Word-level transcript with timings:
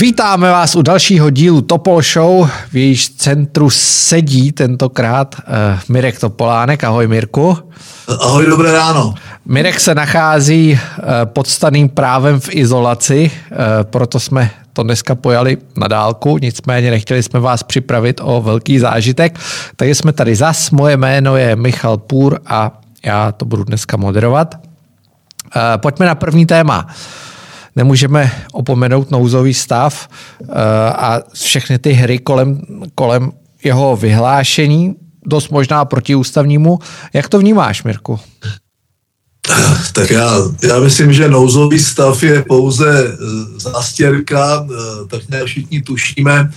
Vítáme 0.00 0.50
vás 0.50 0.76
u 0.76 0.82
dalšího 0.82 1.30
dílu 1.30 1.60
Topol 1.62 2.02
Show, 2.02 2.48
v 2.70 2.76
jejíž 2.76 3.08
centru 3.08 3.70
sedí 3.70 4.52
tentokrát 4.52 5.34
uh, 5.38 5.44
Mirek 5.88 6.20
Topolánek. 6.20 6.84
Ahoj 6.84 7.06
Mirku. 7.06 7.58
Ahoj, 8.20 8.46
dobré 8.46 8.72
ráno. 8.72 9.14
Mirek 9.46 9.80
se 9.80 9.94
nachází 9.94 10.72
uh, 10.72 11.04
pod 11.24 11.46
staným 11.46 11.88
právem 11.88 12.40
v 12.40 12.48
izolaci, 12.52 13.30
uh, 13.30 13.56
proto 13.82 14.20
jsme 14.20 14.50
to 14.72 14.82
dneska 14.82 15.14
pojali 15.14 15.58
na 15.76 15.88
dálku, 15.88 16.38
nicméně 16.38 16.90
nechtěli 16.90 17.22
jsme 17.22 17.40
vás 17.40 17.62
připravit 17.62 18.20
o 18.24 18.42
velký 18.42 18.78
zážitek, 18.78 19.38
takže 19.76 19.94
jsme 19.94 20.12
tady 20.12 20.36
zas. 20.36 20.70
Moje 20.70 20.96
jméno 20.96 21.36
je 21.36 21.56
Michal 21.56 21.96
Půr 21.96 22.40
a 22.46 22.80
já 23.04 23.32
to 23.32 23.44
budu 23.44 23.64
dneska 23.64 23.96
moderovat. 23.96 24.54
Uh, 24.54 25.62
pojďme 25.76 26.06
na 26.06 26.14
první 26.14 26.46
téma. 26.46 26.84
Uh, 26.84 26.92
nemůžeme 27.76 28.32
opomenout 28.52 29.10
nouzový 29.10 29.54
stav 29.54 30.08
eh, 30.42 30.46
a 30.90 31.20
všechny 31.34 31.78
ty 31.78 31.92
hry 31.92 32.18
kolem, 32.18 32.60
kolem 32.94 33.32
jeho 33.64 33.96
vyhlášení, 33.96 34.94
dost 35.26 35.50
možná 35.50 35.84
protiústavnímu. 35.84 36.78
Jak 37.12 37.28
to 37.28 37.38
vnímáš, 37.38 37.82
Mirku? 37.82 38.20
Tak 39.92 40.10
já, 40.10 40.42
já 40.62 40.80
myslím, 40.80 41.12
že 41.12 41.28
nouzový 41.28 41.78
stav 41.78 42.22
je 42.22 42.42
pouze 42.42 43.04
eh, 43.06 43.16
zástěrka, 43.60 44.66
eh, 44.70 45.06
tak 45.08 45.28
nějak 45.28 45.46
všichni 45.46 45.82
tušíme, 45.82 46.50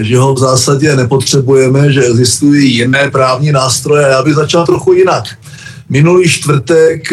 že 0.00 0.18
ho 0.18 0.34
v 0.34 0.38
zásadě 0.38 0.96
nepotřebujeme, 0.96 1.92
že 1.92 2.04
existují 2.04 2.74
jiné 2.74 3.10
právní 3.10 3.52
nástroje. 3.52 4.06
Já 4.08 4.22
bych 4.22 4.34
začal 4.34 4.66
trochu 4.66 4.92
jinak. 4.92 5.24
Minulý 5.88 6.28
čtvrtek 6.28 7.12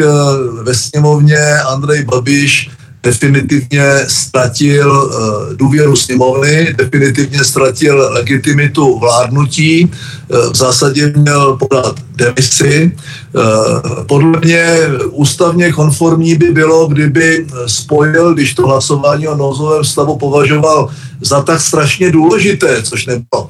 ve 0.63 0.75
sněmovně 0.75 1.59
Andrej 1.59 2.03
Babiš 2.03 2.69
definitivně 3.03 3.83
ztratil 4.07 4.91
uh, 4.91 5.53
důvěru 5.55 5.95
sněmovny, 5.95 6.75
definitivně 6.77 7.43
ztratil 7.43 8.09
legitimitu 8.11 8.99
vládnutí, 8.99 9.85
uh, 9.85 10.53
v 10.53 10.55
zásadě 10.55 11.13
měl 11.15 11.57
podat 11.57 11.95
demisi. 12.15 12.91
Uh, 13.33 14.03
podle 14.03 14.39
mě 14.39 14.77
ústavně 15.11 15.71
konformní 15.71 16.35
by 16.35 16.51
bylo, 16.51 16.87
kdyby 16.87 17.45
spojil, 17.67 18.33
když 18.33 18.53
to 18.53 18.67
hlasování 18.67 19.27
o 19.27 19.37
nouzovém 19.37 19.83
stavu 19.83 20.17
považoval 20.17 20.89
za 21.23 21.41
tak 21.41 21.61
strašně 21.61 22.11
důležité, 22.11 22.83
což 22.83 23.05
nebylo, 23.05 23.47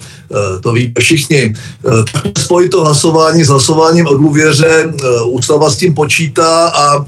to 0.62 0.74
ví 0.74 0.94
všichni, 1.00 1.54
tak 2.12 2.40
spojit 2.40 2.70
to 2.70 2.82
hlasování 2.82 3.44
s 3.44 3.48
hlasováním 3.48 4.08
o 4.08 4.18
důvěře, 4.18 4.94
ústava 5.26 5.70
s 5.70 5.78
tím 5.78 5.94
počítá 5.94 6.68
a 6.68 7.06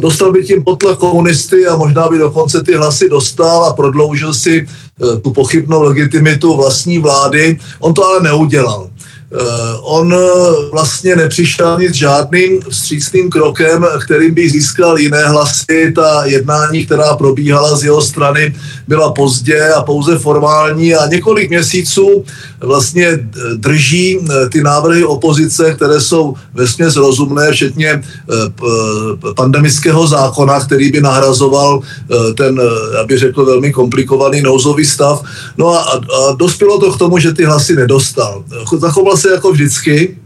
dostal 0.00 0.32
by 0.32 0.44
tím 0.44 0.64
potlak 0.64 0.98
komunisty 0.98 1.66
a 1.66 1.76
možná 1.76 2.08
by 2.08 2.18
dokonce 2.18 2.62
ty 2.62 2.74
hlasy 2.74 3.08
dostal 3.08 3.64
a 3.64 3.72
prodloužil 3.72 4.34
si 4.34 4.66
eh, 4.66 5.16
tu 5.20 5.30
pochybnou 5.30 5.82
legitimitu 5.82 6.56
vlastní 6.56 6.98
vlády. 6.98 7.58
On 7.80 7.94
to 7.94 8.06
ale 8.06 8.22
neudělal. 8.22 8.90
Eh, 9.34 9.76
on 9.80 10.14
eh, 10.14 10.18
vlastně 10.72 11.16
nepřišel 11.16 11.78
nic 11.78 11.94
žádným 11.94 12.60
vstřícným 12.68 13.30
krokem, 13.30 13.86
kterým 14.04 14.34
by 14.34 14.50
získal 14.50 14.98
jiné 14.98 15.28
hlasy. 15.28 15.92
Ta 15.96 16.24
jednání, 16.24 16.86
která 16.86 17.16
probíhala 17.16 17.76
z 17.76 17.84
jeho 17.84 18.02
strany, 18.02 18.54
byla 18.88 19.12
pozdě 19.12 19.68
a 19.68 19.82
pouze 19.82 20.18
formální 20.18 20.94
a 20.94 21.06
několik 21.06 21.50
měsíců 21.50 22.24
vlastně 22.60 23.28
drží 23.56 24.18
ty 24.52 24.62
návrhy 24.62 25.04
opozice, 25.04 25.74
které 25.74 26.00
jsou 26.00 26.34
vesměs 26.54 26.96
rozumné, 26.96 27.52
včetně 27.52 28.02
pandemického 29.36 30.06
zákona, 30.06 30.60
který 30.60 30.92
by 30.92 31.00
nahrazoval 31.00 31.80
ten, 32.36 32.60
já 32.94 33.04
bych 33.04 33.18
řekl, 33.18 33.44
velmi 33.44 33.72
komplikovaný 33.72 34.42
nouzový 34.42 34.84
stav. 34.84 35.22
No 35.56 35.68
a, 35.68 35.80
a 35.80 36.32
dospělo 36.36 36.78
to 36.78 36.92
k 36.92 36.98
tomu, 36.98 37.18
že 37.18 37.32
ty 37.32 37.44
hlasy 37.44 37.76
nedostal. 37.76 38.44
Zachoval 38.78 39.16
se 39.22 39.30
jako 39.30 39.52
vždycky, 39.52 40.16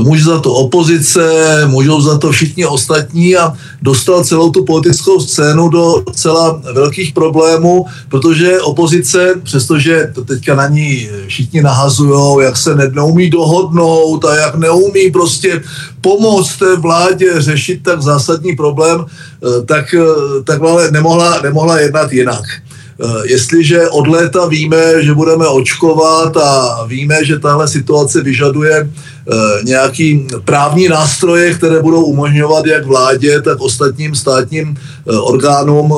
může 0.00 0.24
za 0.24 0.40
to 0.40 0.52
opozice, 0.52 1.20
můžou 1.66 2.00
za 2.00 2.18
to 2.18 2.32
všichni 2.32 2.66
ostatní 2.66 3.36
a 3.36 3.52
dostal 3.82 4.24
celou 4.24 4.50
tu 4.50 4.64
politickou 4.64 5.20
scénu 5.20 5.68
do 5.68 6.04
celá 6.12 6.62
velkých 6.72 7.12
problémů, 7.12 7.86
protože 8.08 8.60
opozice, 8.60 9.40
přestože 9.42 10.12
to 10.14 10.24
teďka 10.24 10.54
na 10.54 10.68
ní 10.68 11.08
všichni 11.26 11.62
nahazují, 11.62 12.44
jak 12.44 12.56
se 12.56 12.74
neumí 12.74 13.30
dohodnout 13.30 14.24
a 14.24 14.36
jak 14.36 14.54
neumí 14.54 15.10
prostě 15.10 15.62
pomoct 16.00 16.56
té 16.56 16.76
vládě 16.76 17.32
řešit 17.38 17.82
tak 17.82 18.02
zásadní 18.02 18.56
problém, 18.56 19.04
eh, 19.04 19.62
tak, 19.66 19.94
eh, 19.94 20.42
tak 20.44 20.62
ale 20.62 20.90
nemohla, 20.90 21.40
nemohla 21.42 21.80
jednat 21.80 22.12
jinak. 22.12 22.44
Eh, 23.00 23.22
jestliže 23.24 23.88
od 23.88 24.06
léta 24.06 24.46
víme, 24.46 25.02
že 25.02 25.14
budeme 25.14 25.46
očkovat 25.46 26.36
a 26.36 26.84
víme, 26.86 27.24
že 27.24 27.38
tahle 27.38 27.68
situace 27.68 28.22
vyžaduje 28.22 28.90
eh, 28.90 29.34
nějaký 29.64 30.26
právní 30.44 30.88
nástroje, 30.88 31.54
které 31.54 31.82
budou 31.82 32.04
umožňovat 32.04 32.66
jak 32.66 32.86
vládě, 32.86 33.42
tak 33.42 33.60
ostatním 33.60 34.14
státním 34.14 34.76
eh, 34.76 35.18
orgánům 35.18 35.94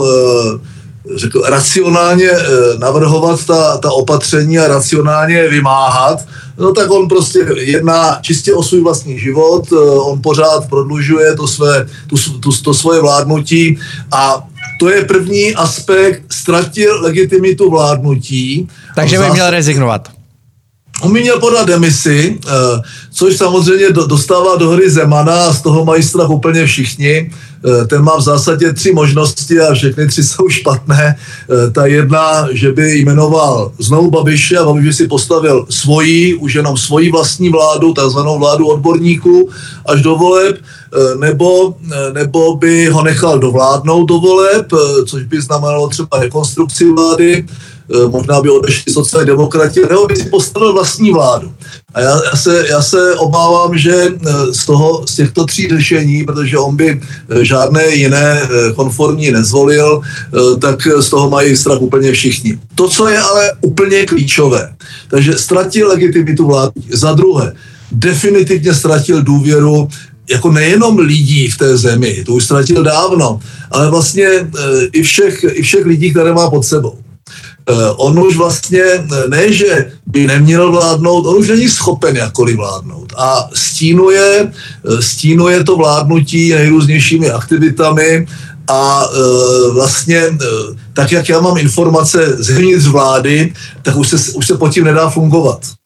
řekl, 1.17 1.43
racionálně 1.49 2.31
navrhovat 2.79 3.45
ta, 3.47 3.77
ta 3.77 3.93
opatření 3.93 4.59
a 4.59 4.69
racionálně 4.69 5.49
vymáhat, 5.49 6.21
no 6.59 6.73
tak 6.73 6.91
on 6.91 7.09
prostě 7.09 7.47
jedná 7.57 8.19
čistě 8.23 8.55
o 8.55 8.63
svůj 8.63 8.81
vlastní 8.81 9.19
život, 9.19 9.73
on 10.03 10.23
pořád 10.23 10.69
prodlužuje 10.69 11.37
to, 11.37 11.49
své, 11.49 11.87
tu, 12.07 12.17
tu, 12.41 12.51
to 12.63 12.75
svoje 12.75 13.01
vládnutí 13.01 13.79
a 14.13 14.45
to 14.81 14.91
je 14.91 15.05
první 15.05 15.55
aspekt, 15.55 16.23
ztratil 16.33 17.03
legitimitu 17.03 17.71
vládnutí. 17.71 18.69
Takže 18.95 19.19
by 19.19 19.31
měl 19.31 19.51
rezignovat. 19.51 20.09
On 21.01 21.13
by 21.13 21.21
měl 21.21 21.41
podat 21.41 21.67
demisi, 21.67 22.39
eh, 22.47 22.51
což 23.11 23.37
samozřejmě 23.37 23.91
dostává 23.91 24.57
do 24.57 24.71
hry 24.71 24.91
Zemana 24.91 25.45
a 25.45 25.53
z 25.53 25.63
toho 25.63 25.85
mají 25.85 26.03
strach 26.03 26.31
úplně 26.31 26.67
všichni. 26.67 27.31
Eh, 27.65 27.87
ten 27.87 28.03
má 28.03 28.17
v 28.17 28.21
zásadě 28.21 28.73
tři 28.73 28.93
možnosti 28.93 29.61
a 29.61 29.75
všechny 29.75 30.07
tři 30.07 30.25
jsou 30.25 30.49
špatné. 30.49 31.17
Eh, 31.17 31.71
ta 31.71 31.87
jedna, 31.87 32.49
že 32.53 32.73
by 32.73 32.99
jmenoval 32.99 33.73
znovu 33.79 34.11
Babiše 34.11 34.57
a 34.59 34.65
Babiš 34.65 34.85
by 34.85 34.93
si 34.93 35.09
postavil 35.09 35.67
svoji, 35.71 36.35
už 36.35 36.55
jenom 36.55 36.77
svoji 36.77 37.11
vlastní 37.11 37.49
vládu, 37.49 37.93
takzvanou 37.93 38.39
vládu 38.39 38.67
odborníků 38.67 39.49
až 39.87 40.03
do 40.03 40.17
voleb, 40.17 40.57
nebo, 41.19 41.75
nebo 42.13 42.57
by 42.57 42.87
ho 42.87 43.03
nechal 43.03 43.39
dovládnout 43.39 44.09
do 44.09 44.19
voleb, 44.19 44.67
což 45.07 45.25
by 45.25 45.41
znamenalo 45.41 45.89
třeba 45.89 46.19
rekonstrukci 46.19 46.93
vlády, 46.93 47.47
možná 48.09 48.41
by 48.41 48.51
odešli 48.51 48.93
sociální 48.93 49.27
demokrati, 49.27 49.81
nebo 49.91 50.07
by 50.07 50.17
si 50.17 50.29
postavil 50.29 50.73
vlastní 50.73 51.13
vládu. 51.13 51.53
A 51.95 52.01
já, 52.01 52.21
já, 52.31 52.37
se, 52.37 52.67
já 52.69 52.83
se 52.83 53.15
obávám, 53.15 53.79
že 53.79 53.95
eh, 53.95 54.33
z, 54.53 54.67
toho, 54.67 55.07
z 55.07 55.15
těchto 55.15 55.45
tří 55.45 55.69
řešení, 55.69 56.25
protože 56.25 56.59
on 56.59 56.77
by 56.77 57.01
eh, 57.01 57.45
žádné 57.45 57.95
jiné 57.95 58.41
konformní 58.77 59.31
nezvolil, 59.31 60.01
tak 60.61 60.89
z 60.99 61.11
toho 61.11 61.31
mají 61.31 61.57
strach 61.57 61.83
úplně 61.83 62.13
všichni. 62.13 62.59
To, 62.75 62.89
co 62.89 63.09
je 63.09 63.19
ale 63.19 63.53
úplně 63.61 64.07
klíčové, 64.07 64.73
takže 65.09 65.39
ztratil 65.39 65.89
legitimitu 65.89 66.47
vlády. 66.47 66.73
Za 66.93 67.13
druhé, 67.13 67.53
definitivně 67.93 68.75
ztratil 68.75 69.23
důvěru 69.23 69.89
jako 70.31 70.53
nejenom 70.53 70.99
lidí 70.99 71.51
v 71.51 71.59
té 71.59 71.77
zemi, 71.77 72.25
to 72.27 72.33
už 72.33 72.45
ztratil 72.45 72.83
dávno, 72.83 73.41
ale 73.71 73.91
vlastně 73.91 74.29
i 74.93 75.03
všech, 75.03 75.45
i 75.53 75.63
všech 75.63 75.87
lidí, 75.87 76.11
které 76.11 76.33
má 76.33 76.51
pod 76.51 76.65
sebou. 76.65 76.99
Eh, 77.69 77.91
on 77.97 78.19
už 78.19 78.37
vlastně 78.37 78.83
eh, 78.83 79.29
ne, 79.29 79.53
že 79.53 79.93
by 80.07 80.27
neměl 80.27 80.73
vládnout, 80.73 81.27
on 81.27 81.37
už 81.37 81.49
není 81.49 81.69
schopen 81.69 82.17
jakkoliv 82.17 82.57
vládnout. 82.57 83.13
A 83.17 83.49
stínuje, 83.55 84.53
eh, 84.53 85.03
stínuje 85.03 85.65
to 85.65 85.77
vládnutí 85.77 86.55
nejrůznějšími 86.55 87.31
aktivitami 87.31 88.27
a 88.69 89.09
vlastně 89.73 90.23
tak, 90.93 91.13
jak 91.13 91.29
já 91.29 91.41
mám 91.41 91.59
informace 91.59 92.37
zevnitř 92.39 92.87
vlády, 92.87 93.53
tak 93.83 93.97
už 93.97 94.09
se, 94.09 94.33
už 94.33 94.47
se 94.47 94.55
pod 94.57 94.73
tím 94.73 94.85
nedá 94.85 95.11
fungovat 95.11 95.80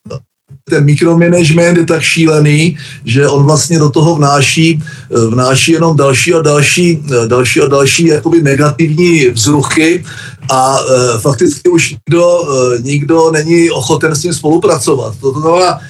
ten 0.71 0.85
mikromanagement 0.85 1.77
je 1.79 1.87
tak 1.87 2.03
šílený, 2.03 2.77
že 3.05 3.29
on 3.29 3.45
vlastně 3.45 3.79
do 3.79 3.91
toho 3.91 4.17
vnáší, 4.17 4.81
eh, 4.81 5.27
vnáší 5.27 5.73
jenom 5.73 5.97
další 5.97 6.35
a 6.35 6.41
další, 6.41 7.05
eh, 7.05 7.29
další 7.29 7.61
a 7.61 7.67
další 7.67 8.07
jakoby 8.07 8.43
negativní 8.43 9.29
vzruchy 9.31 10.05
a 10.51 10.77
e, 10.77 11.21
fakticky 11.21 11.69
už 11.69 11.97
nikdo, 11.97 12.25
e, 12.45 12.83
nikdo 12.83 13.31
není 13.33 13.71
ochoten 13.71 14.13
s 14.13 14.21
tím 14.21 14.35
spolupracovat. 14.35 15.15
To 15.21 15.33
znamená, 15.33 15.81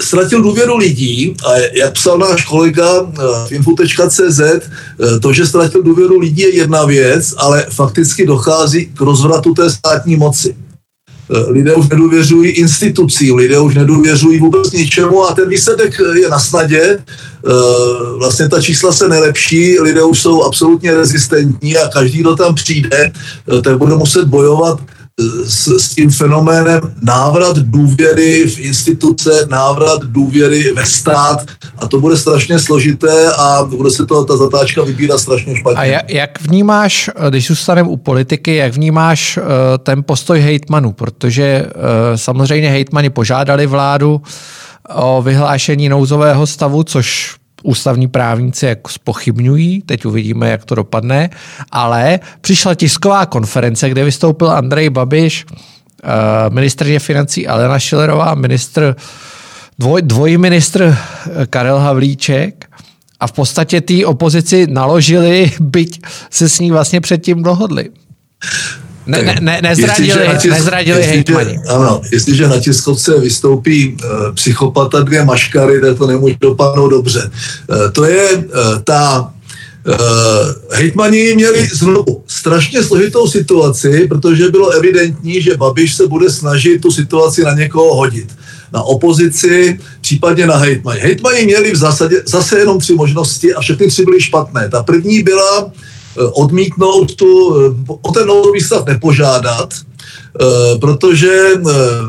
ztratil 0.00 0.42
důvěru 0.42 0.76
lidí 0.76 1.34
a 1.46 1.50
jak 1.72 1.92
psal 1.92 2.18
náš 2.18 2.44
kolega 2.44 3.02
v 3.48 3.52
info.cz, 3.52 4.40
to, 5.20 5.32
že 5.32 5.46
ztratil 5.46 5.82
důvěru 5.82 6.18
lidí 6.18 6.42
je 6.42 6.56
jedna 6.56 6.84
věc, 6.84 7.34
ale 7.38 7.66
fakticky 7.70 8.26
dochází 8.26 8.86
k 8.86 9.00
rozvratu 9.00 9.54
té 9.54 9.70
státní 9.70 10.16
moci. 10.16 10.54
Lidé 11.48 11.74
už 11.74 11.88
nedůvěřují 11.88 12.50
institucím, 12.50 13.36
lidé 13.36 13.60
už 13.60 13.74
nedůvěřují 13.74 14.38
vůbec 14.38 14.72
ničemu 14.72 15.24
a 15.24 15.34
ten 15.34 15.48
výsledek 15.48 15.94
je 16.20 16.28
na 16.28 16.38
snadě. 16.38 16.98
Vlastně 18.18 18.48
ta 18.48 18.62
čísla 18.62 18.92
se 18.92 19.08
nelepší, 19.08 19.80
lidé 19.80 20.02
už 20.02 20.20
jsou 20.20 20.42
absolutně 20.42 20.94
rezistentní 20.94 21.76
a 21.76 21.88
každý, 21.88 22.18
kdo 22.18 22.36
tam 22.36 22.54
přijde, 22.54 23.12
tak 23.64 23.78
bude 23.78 23.94
muset 23.94 24.24
bojovat 24.24 24.80
s, 25.46 25.68
s 25.68 25.94
tím 25.94 26.10
fenoménem 26.10 26.80
návrat 27.02 27.58
důvěry 27.58 28.46
v 28.48 28.58
instituce, 28.58 29.46
návrat 29.50 30.04
důvěry 30.04 30.72
ve 30.72 30.86
stát 30.86 31.46
a 31.78 31.88
to 31.88 32.00
bude 32.00 32.16
strašně 32.16 32.58
složité 32.58 33.32
a 33.32 33.64
bude 33.64 33.90
se 33.90 34.06
to 34.06 34.24
ta 34.24 34.36
zatáčka 34.36 34.82
vybírat 34.82 35.18
strašně 35.18 35.56
špatně. 35.56 35.96
A 35.96 36.04
jak 36.08 36.42
vnímáš, 36.42 37.10
když 37.30 37.46
zůstaneme 37.46 37.88
u 37.88 37.96
politiky, 37.96 38.56
jak 38.56 38.74
vnímáš 38.74 39.36
uh, 39.36 39.44
ten 39.78 40.02
postoj 40.02 40.40
hejtmanů, 40.40 40.92
protože 40.92 41.66
uh, 41.66 41.72
samozřejmě 42.16 42.70
hejtmani 42.70 43.10
požádali 43.10 43.66
vládu 43.66 44.22
o 44.94 45.22
vyhlášení 45.22 45.88
nouzového 45.88 46.46
stavu, 46.46 46.82
což 46.82 47.36
ústavní 47.62 48.08
právníci 48.08 48.66
jako 48.66 48.90
spochybňují, 48.90 49.82
teď 49.82 50.04
uvidíme, 50.04 50.50
jak 50.50 50.64
to 50.64 50.74
dopadne, 50.74 51.30
ale 51.70 52.20
přišla 52.40 52.74
tisková 52.74 53.26
konference, 53.26 53.90
kde 53.90 54.04
vystoupil 54.04 54.50
Andrej 54.50 54.90
Babiš, 54.90 55.46
eh, 55.48 56.06
ministrně 56.48 56.98
financí 56.98 57.48
Alena 57.48 57.78
Šilerová, 57.78 58.34
ministr, 58.34 58.96
dvoj, 59.78 60.02
dvojí 60.02 60.38
ministr 60.38 60.82
eh, 60.82 61.46
Karel 61.46 61.78
Havlíček 61.78 62.66
a 63.20 63.26
v 63.26 63.32
podstatě 63.32 63.80
té 63.80 64.06
opozici 64.06 64.66
naložili, 64.66 65.52
byť 65.60 66.02
se 66.30 66.48
s 66.48 66.60
ní 66.60 66.70
vlastně 66.70 67.00
předtím 67.00 67.42
dohodli. 67.42 67.90
Ne, 69.06 69.22
ne, 69.22 69.38
ne, 69.40 69.60
nezradili, 69.62 70.28
tisk, 70.38 70.54
nezradili 70.54 71.02
hejtmani. 71.02 71.58
Ano, 71.68 72.00
jestliže 72.12 72.48
na 72.48 72.58
tiskovce 72.58 73.20
vystoupí 73.20 73.96
uh, 74.04 74.34
psychopata 74.34 75.00
dvě 75.00 75.24
maškary, 75.24 75.80
tak 75.80 75.98
to 75.98 76.06
nemůže 76.06 76.34
dopadnout 76.40 76.88
dobře. 76.88 77.30
Uh, 77.68 77.90
to 77.92 78.04
je 78.04 78.36
uh, 78.36 78.44
ta 78.84 79.32
Uh, 79.88 79.96
hejtmani 80.70 81.34
měli 81.34 81.68
znovu 81.72 82.22
strašně 82.26 82.82
složitou 82.82 83.28
situaci, 83.28 84.06
protože 84.08 84.48
bylo 84.48 84.70
evidentní, 84.70 85.42
že 85.42 85.56
Babiš 85.56 85.94
se 85.94 86.06
bude 86.06 86.30
snažit 86.30 86.80
tu 86.80 86.90
situaci 86.90 87.42
na 87.42 87.54
někoho 87.54 87.96
hodit. 87.96 88.28
Na 88.72 88.82
opozici, 88.82 89.78
případně 90.00 90.46
na 90.46 90.56
hejtmani. 90.56 91.00
Hejtmani 91.00 91.44
měli 91.44 91.72
v 91.72 91.76
zásadě 91.76 92.22
zase 92.26 92.58
jenom 92.58 92.78
tři 92.78 92.94
možnosti 92.94 93.54
a 93.54 93.60
všechny 93.60 93.86
tři 93.86 94.04
byly 94.04 94.20
špatné. 94.20 94.68
Ta 94.68 94.82
první 94.82 95.22
byla 95.22 95.72
odmítnout 96.16 97.14
tu, 97.14 97.56
eh, 97.56 97.74
o 98.02 98.12
ten 98.12 98.26
nouzový 98.26 98.60
stav 98.60 98.86
nepožádat, 98.86 99.68
eh, 99.74 100.78
protože 100.78 101.48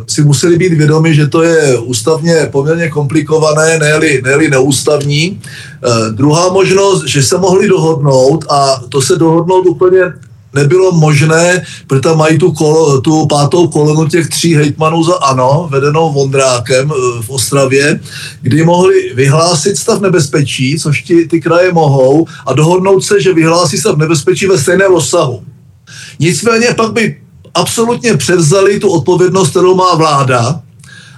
si 0.07 0.23
museli 0.23 0.57
být 0.57 0.73
vědomi, 0.73 1.15
že 1.15 1.27
to 1.27 1.43
je 1.43 1.77
ústavně 1.77 2.49
poměrně 2.51 2.89
komplikované, 2.89 3.79
ne-li, 3.79 4.21
ne 4.25 4.49
neústavní. 4.49 5.41
Druhá 6.11 6.49
možnost, 6.49 7.03
že 7.05 7.23
se 7.23 7.37
mohli 7.37 7.67
dohodnout 7.67 8.45
a 8.49 8.81
to 8.89 9.01
se 9.01 9.15
dohodnout 9.15 9.65
úplně 9.65 10.13
nebylo 10.53 10.91
možné, 10.91 11.65
protože 11.87 12.01
tam 12.01 12.17
mají 12.17 12.37
tu, 12.37 12.51
kolo, 12.51 13.01
tu 13.01 13.27
pátou 13.27 13.67
kolonu 13.67 14.09
těch 14.09 14.29
tří 14.29 14.55
hejtmanů 14.55 15.03
za 15.03 15.15
ANO, 15.15 15.67
vedenou 15.71 16.13
Vondrákem 16.13 16.91
eh, 16.91 17.21
v 17.21 17.29
Ostravě, 17.29 17.99
kdy 18.41 18.63
mohli 18.63 19.13
vyhlásit 19.15 19.77
stav 19.77 20.01
nebezpečí, 20.01 20.79
což 20.79 21.01
ti, 21.01 21.25
ty 21.25 21.41
kraje 21.41 21.73
mohou, 21.73 22.25
a 22.45 22.53
dohodnout 22.53 23.03
se, 23.03 23.21
že 23.21 23.33
vyhlásí 23.33 23.77
stav 23.77 23.97
nebezpečí 23.97 24.47
ve 24.47 24.57
stejném 24.57 24.91
rozsahu. 24.91 25.43
Nicméně 26.19 26.67
pak 26.77 26.93
by 26.93 27.17
absolutně 27.53 28.17
převzali 28.17 28.79
tu 28.79 28.89
odpovědnost, 28.89 29.49
kterou 29.49 29.75
má 29.75 29.95
vláda, 29.95 30.61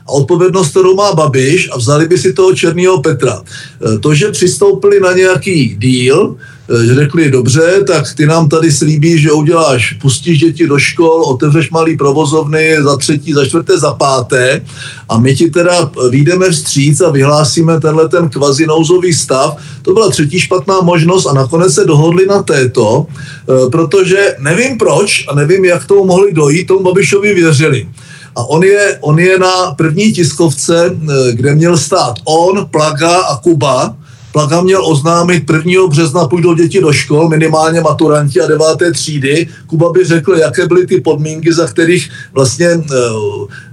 a 0.08 0.12
odpovědnost, 0.12 0.70
kterou 0.70 0.96
má 0.96 1.14
Babiš 1.14 1.70
a 1.72 1.78
vzali 1.78 2.08
by 2.08 2.18
si 2.18 2.34
toho 2.34 2.56
Černého 2.56 3.02
Petra. 3.02 3.42
Eh, 3.42 3.98
to, 4.00 4.14
že 4.14 4.32
přistoupili 4.32 5.00
na 5.00 5.14
nějaký 5.14 5.76
díl, 5.80 6.38
že 6.86 6.96
řekli, 6.96 7.32
dobře, 7.32 7.84
tak 7.88 8.04
ty 8.18 8.26
nám 8.26 8.50
tady 8.50 8.72
slíbí, 8.72 9.20
že 9.20 9.32
uděláš, 9.32 9.94
pustíš 10.02 10.40
děti 10.40 10.68
do 10.68 10.80
škol, 10.80 11.24
otevřeš 11.24 11.70
malý 11.70 11.98
provozovny 11.98 12.78
za 12.84 12.98
třetí, 12.98 13.34
za 13.34 13.46
čtvrté, 13.46 13.78
za 13.78 13.94
páté 13.94 14.62
a 15.10 15.20
my 15.20 15.36
ti 15.36 15.50
teda 15.50 15.92
výjdeme 16.10 16.50
vstříc 16.50 17.02
a 17.02 17.10
vyhlásíme 17.10 17.80
tenhle 17.80 18.10
ten 18.10 18.30
kvazi 18.30 18.66
nouzový 18.68 19.14
stav. 19.14 19.58
To 19.82 19.94
byla 19.94 20.10
třetí 20.10 20.40
špatná 20.40 20.82
možnost 20.82 21.26
a 21.26 21.34
nakonec 21.34 21.74
se 21.74 21.86
dohodli 21.86 22.26
na 22.26 22.44
této, 22.44 23.06
eh, 23.10 23.70
protože 23.70 24.36
nevím 24.40 24.78
proč 24.78 25.26
a 25.28 25.36
nevím, 25.36 25.66
jak 25.66 25.86
tomu 25.86 26.06
mohli 26.06 26.34
dojít, 26.34 26.68
tomu 26.68 26.84
Babišovi 26.84 27.34
věřili. 27.34 27.88
A 28.36 28.44
on 28.44 28.64
je, 28.64 28.98
on 29.02 29.20
je 29.20 29.40
na 29.40 29.72
první 29.78 30.12
tiskovce, 30.12 30.92
eh, 30.92 31.32
kde 31.32 31.56
měl 31.56 31.78
stát 31.78 32.16
on, 32.26 32.68
Plaga 32.72 33.18
a 33.18 33.38
Kuba, 33.38 33.96
Plaga 34.36 34.62
měl 34.62 34.86
oznámit 34.86 35.44
1. 35.66 35.88
března 35.88 36.28
půjdou 36.28 36.54
děti 36.54 36.82
do 36.82 36.94
škol, 36.94 37.30
minimálně 37.30 37.82
maturanti 37.82 38.42
a 38.42 38.48
deváté 38.48 38.92
třídy. 38.92 39.48
Kuba 39.68 39.92
by 39.92 40.06
řekl, 40.06 40.36
jaké 40.36 40.68
byly 40.68 40.88
ty 40.88 41.02
podmínky, 41.02 41.54
za 41.54 41.68
kterých 41.68 42.10
vlastně 42.34 42.68
eh, 42.68 42.82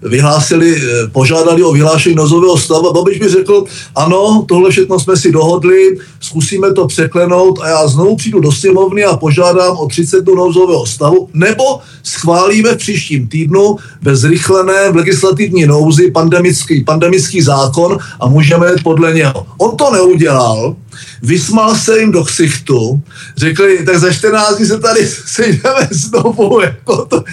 vyhlásili, 0.03 0.76
eh, 0.76 1.09
požádali 1.12 1.62
o 1.62 1.73
vyhlášení 1.73 2.14
nozového 2.14 2.59
stavu. 2.59 2.93
Babiš 2.93 3.19
by 3.19 3.29
řekl, 3.29 3.64
ano, 3.94 4.44
tohle 4.49 4.70
všechno 4.70 5.00
jsme 5.00 5.17
si 5.17 5.32
dohodli, 5.32 5.99
zkusíme 6.20 6.73
to 6.73 6.87
překlenout 6.87 7.59
a 7.62 7.69
já 7.69 7.88
znovu 7.88 8.17
přijdu 8.17 8.41
do 8.41 8.53
sněmovny 8.53 9.05
a 9.05 9.17
požádám 9.17 9.76
o 9.76 9.88
30 9.88 10.25
dnů 10.25 10.35
nouzového 10.35 10.87
stavu, 10.87 11.29
nebo 11.35 11.62
schválíme 12.03 12.75
v 12.75 12.79
příštím 12.79 13.29
týdnu 13.29 13.76
ve 14.03 14.17
zrychlené 14.17 14.91
v 14.91 14.97
legislativní 14.97 15.67
nouzi 15.67 16.11
pandemický, 16.11 16.85
pandemický 16.85 17.43
zákon 17.43 17.99
a 18.20 18.29
můžeme 18.29 18.67
podle 18.85 19.14
něho. 19.14 19.47
On 19.59 19.76
to 19.76 19.91
neudělal 19.91 20.51
udělal, 20.52 20.76
vysmal 21.22 21.75
se 21.75 21.99
jim 21.99 22.12
do 22.12 22.25
ksichtu, 22.25 23.02
řekli, 23.37 23.84
tak 23.84 23.99
za 23.99 24.12
14 24.12 24.56
dní 24.56 24.66
se 24.66 24.78
tady 24.81 25.08
sejdeme 25.26 25.88
znovu, 25.90 26.60
jako 26.64 27.04
to 27.04 27.25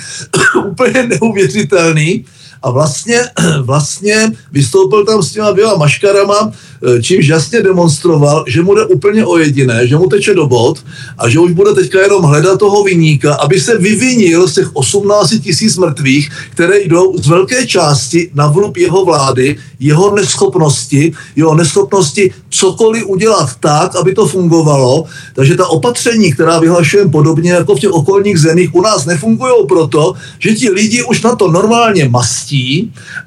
úplně 0.65 1.03
neuvěřitelný. 1.03 2.25
A 2.63 2.71
vlastně, 2.71 3.21
vlastně 3.61 4.31
vystoupil 4.51 5.05
tam 5.05 5.23
s 5.23 5.31
těma 5.31 5.51
dvěma 5.51 5.75
maškarama, 5.75 6.51
Eh, 6.83 7.01
čímž 7.01 7.27
jasně 7.27 7.61
demonstroval, 7.61 8.43
že 8.47 8.61
mu 8.61 8.75
jde 8.75 8.85
úplně 8.85 9.25
o 9.25 9.37
jediné, 9.37 9.87
že 9.87 9.97
mu 9.97 10.07
teče 10.07 10.33
do 10.33 10.47
bod 10.47 10.79
a 11.17 11.29
že 11.29 11.39
už 11.39 11.51
bude 11.51 11.73
teďka 11.73 12.01
jenom 12.01 12.23
hledat 12.23 12.59
toho 12.59 12.83
vyníka, 12.83 13.35
aby 13.35 13.59
se 13.59 13.77
vyvinil 13.77 14.47
z 14.47 14.53
těch 14.53 14.75
18 14.75 15.29
tisíc 15.43 15.77
mrtvých, 15.77 16.29
které 16.51 16.79
jdou 16.79 17.17
z 17.17 17.27
velké 17.27 17.67
části 17.67 18.31
na 18.33 18.47
vrub 18.47 18.77
jeho 18.77 19.05
vlády, 19.05 19.57
jeho 19.79 20.15
neschopnosti, 20.15 21.13
jeho 21.35 21.55
neschopnosti 21.55 22.33
cokoliv 22.49 23.05
udělat 23.07 23.49
tak, 23.59 23.95
aby 23.95 24.15
to 24.15 24.27
fungovalo. 24.27 25.03
Takže 25.35 25.55
ta 25.55 25.67
opatření, 25.67 26.33
která 26.33 26.59
vyhlašujeme 26.59 27.11
podobně 27.11 27.51
jako 27.51 27.75
v 27.75 27.79
těch 27.79 27.91
okolních 27.91 28.39
zemích, 28.39 28.75
u 28.75 28.81
nás 28.81 29.05
nefungují 29.05 29.67
proto, 29.67 30.13
že 30.39 30.55
ti 30.55 30.69
lidi 30.69 31.03
už 31.03 31.21
na 31.21 31.35
to 31.35 31.51
normálně 31.51 32.09
mastí 32.09 32.48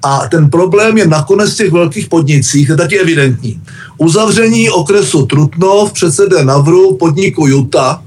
a 0.03 0.29
ten 0.29 0.51
problém 0.51 0.99
je 0.99 1.07
nakonec 1.07 1.55
v 1.55 1.57
těch 1.57 1.73
velkých 1.73 2.07
podnicích, 2.09 2.69
je 2.69 2.77
taky 2.77 2.99
evidentní 3.01 3.23
evidentní. 3.23 3.61
Uzavření 3.99 4.71
okresu 4.71 5.27
Trutnov, 5.27 5.93
předsede 5.93 6.45
Navru, 6.45 6.97
podniku 6.97 7.47
Juta, 7.47 8.03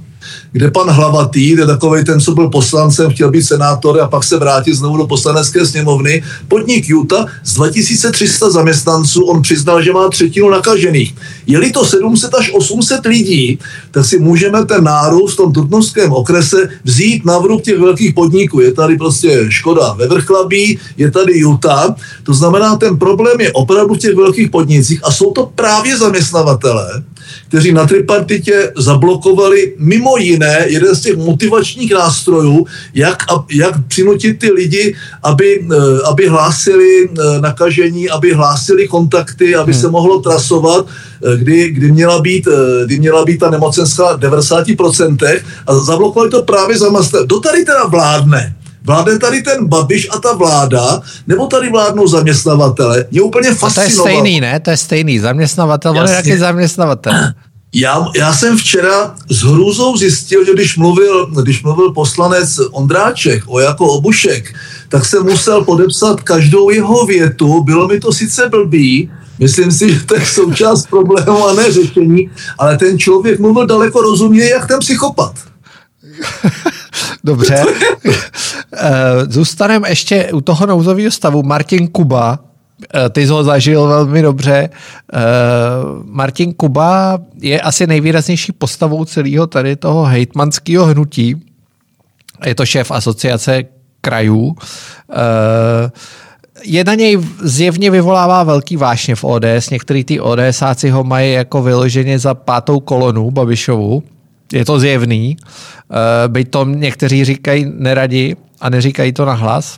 kde 0.56 0.72
pan 0.72 0.90
Hlavatý, 0.90 1.54
kde 1.54 1.66
takový 1.66 2.04
ten, 2.04 2.20
co 2.20 2.32
byl 2.32 2.50
poslancem, 2.50 3.12
chtěl 3.12 3.32
být 3.32 3.44
senátor 3.44 4.02
a 4.02 4.08
pak 4.08 4.24
se 4.24 4.38
vrátit 4.38 4.74
znovu 4.74 4.98
do 4.98 5.08
poslanecké 5.08 5.66
sněmovny, 5.66 6.24
podnik 6.48 6.90
Juta 6.90 7.26
z 7.44 7.54
2300 7.54 8.50
zaměstnanců, 8.50 9.24
on 9.24 9.42
přiznal, 9.42 9.84
že 9.84 9.94
má 9.94 10.10
třetinu 10.10 10.50
nakažených. 10.50 11.16
Je-li 11.48 11.72
to 11.72 11.86
700 11.86 12.34
až 12.34 12.52
800 12.54 13.06
lidí, 13.06 13.60
tak 13.92 14.06
si 14.06 14.20
můžeme 14.20 14.66
ten 14.66 14.84
nárůst 14.84 15.34
v 15.34 15.38
tom 15.38 15.54
trutnovském 15.54 16.12
okrese 16.12 16.70
vzít 16.84 17.26
na 17.26 17.38
vrub 17.40 17.62
těch 17.62 17.80
velkých 17.80 18.14
podniků. 18.14 18.60
Je 18.60 18.74
tady 18.74 18.98
prostě 18.98 19.46
Škoda 19.50 19.94
ve 19.94 20.08
Vrchlabí, 20.08 20.80
je 20.98 21.12
tady 21.12 21.40
Juta. 21.40 21.96
To 22.24 22.34
znamená, 22.34 22.76
ten 22.76 22.98
problém 22.98 23.42
je 23.42 23.52
opravdu 23.52 23.94
v 23.94 23.98
těch 23.98 24.16
velkých 24.16 24.50
podnicích 24.50 25.00
a 25.04 25.12
jsou 25.12 25.32
to 25.32 25.52
právě 25.56 25.98
zaměstnavatele, 25.98 27.04
kteří 27.48 27.72
na 27.72 27.86
tripartitě 27.88 28.74
zablokovali 28.78 29.76
mimo 29.78 30.18
jiné 30.18 30.45
jeden 30.66 30.96
z 30.96 31.02
těch 31.02 31.18
motivačních 31.18 31.94
nástrojů, 31.94 32.66
jak, 32.94 33.24
jak 33.52 33.88
přinutit 33.88 34.40
ty 34.40 34.52
lidi, 34.52 34.96
aby, 35.24 35.68
eh, 35.72 35.78
aby 36.10 36.28
hlásili 36.28 37.10
eh, 37.10 37.42
nakažení, 37.42 38.10
aby 38.10 38.34
hlásili 38.34 38.88
kontakty, 38.88 39.56
aby 39.56 39.72
hmm. 39.72 39.82
se 39.82 39.88
mohlo 39.90 40.20
trasovat, 40.20 40.86
eh, 40.86 41.38
kdy, 41.38 41.70
kdy, 41.70 41.92
měla 41.92 42.22
být, 42.22 42.48
kdy 42.86 43.00
měla 43.00 43.26
být 43.26 43.38
ta 43.38 43.50
nemocenská 43.50 44.16
v 44.16 44.20
90% 44.20 45.42
a 45.68 45.76
zablokovali 45.76 46.30
to 46.30 46.44
právě 46.44 46.78
za 46.78 46.90
Do 47.26 47.40
tady 47.40 47.66
teda 47.66 47.86
vládne 47.86 48.56
Vládne 48.86 49.20
tady 49.20 49.42
ten 49.42 49.66
Babiš 49.68 50.08
a 50.12 50.20
ta 50.20 50.34
vláda, 50.34 51.02
nebo 51.28 51.48
tady 51.48 51.70
vládnou 51.70 52.08
zaměstnavatele? 52.08 53.06
Mě 53.12 53.22
úplně 53.22 53.56
fascinovalo. 53.56 54.04
to 54.04 54.10
je 54.10 54.14
stejný, 54.14 54.42
ne? 54.42 54.60
To 54.60 54.70
je 54.70 54.78
stejný. 54.78 55.20
Zaměstnavatel, 55.20 55.92
on 55.92 56.08
je 56.08 56.16
taky 56.16 56.38
zaměstnavatel. 56.38 57.14
Já, 57.78 58.06
já 58.16 58.34
jsem 58.34 58.58
včera 58.58 59.16
s 59.30 59.42
hrůzou 59.42 59.98
zjistil, 59.98 60.46
že 60.46 60.54
když 60.54 60.78
mluvil, 60.78 61.26
když 61.44 61.64
mluvil 61.64 61.92
poslanec 61.94 62.60
Ondráček 62.72 63.44
o 63.48 63.60
jako 63.60 63.88
Obušek, 63.88 64.54
tak 64.90 65.06
jsem 65.06 65.24
musel 65.24 65.64
podepsat 65.64 66.22
každou 66.22 66.70
jeho 66.70 67.06
větu. 67.06 67.64
Bylo 67.64 67.88
mi 67.88 68.00
to 68.00 68.14
sice 68.14 68.50
blbý, 68.50 69.12
Myslím 69.40 69.72
si, 69.72 69.94
že 69.94 70.06
to 70.06 70.16
je 70.16 70.26
součást 70.26 70.88
problému 70.88 71.48
a 71.48 71.54
ne 71.54 71.72
řešení, 71.72 72.30
ale 72.58 72.78
ten 72.78 73.00
člověk 73.00 73.40
mluvil 73.40 73.68
daleko 73.68 74.02
rozuměji, 74.02 74.50
jak 74.50 74.68
ten 74.68 74.80
psychopat. 74.80 75.34
Dobře. 77.24 77.66
Eh, 78.78 79.26
zůstaneme 79.30 79.90
ještě 79.90 80.30
u 80.34 80.42
toho 80.42 80.66
nouzového 80.66 81.12
stavu. 81.12 81.44
Martin 81.44 81.88
Kuba, 81.88 82.40
ty 83.10 83.22
jsi 83.28 83.32
ho 83.32 83.44
zažil 83.44 83.88
velmi 83.88 84.22
dobře. 84.22 84.70
Eh, 85.14 85.20
Martin 86.04 86.54
Kuba 86.54 87.20
je 87.42 87.62
asi 87.62 87.88
nejvýraznější 87.88 88.52
postavou 88.52 89.06
celého 89.06 89.48
tady 89.48 89.76
toho 89.76 90.04
hejtmanského 90.04 90.86
hnutí. 90.86 91.36
Je 92.46 92.56
to 92.56 92.66
šéf 92.66 92.92
asociace 92.92 93.64
krajů 94.02 94.56
je 96.64 96.84
na 96.84 96.96
něj 96.96 97.18
zjevně 97.42 97.92
vyvolává 97.92 98.44
velký 98.44 98.78
vášně 98.78 99.16
v 99.16 99.24
ODS. 99.24 99.70
Některý 99.72 100.04
ty 100.04 100.20
ODSáci 100.20 100.90
ho 100.90 101.04
mají 101.04 101.34
jako 101.34 101.62
vyloženě 101.62 102.20
za 102.20 102.34
pátou 102.34 102.80
kolonu 102.80 103.32
Babišovu. 103.32 104.04
Je 104.54 104.66
to 104.66 104.80
zjevný. 104.80 105.38
Eh, 105.38 106.28
byť 106.28 106.50
to 106.50 106.66
někteří 106.66 107.26
říkají 107.26 107.66
neradi 107.78 108.36
a 108.62 108.70
neříkají 108.70 109.14
to 109.14 109.26
nahlas. 109.26 109.78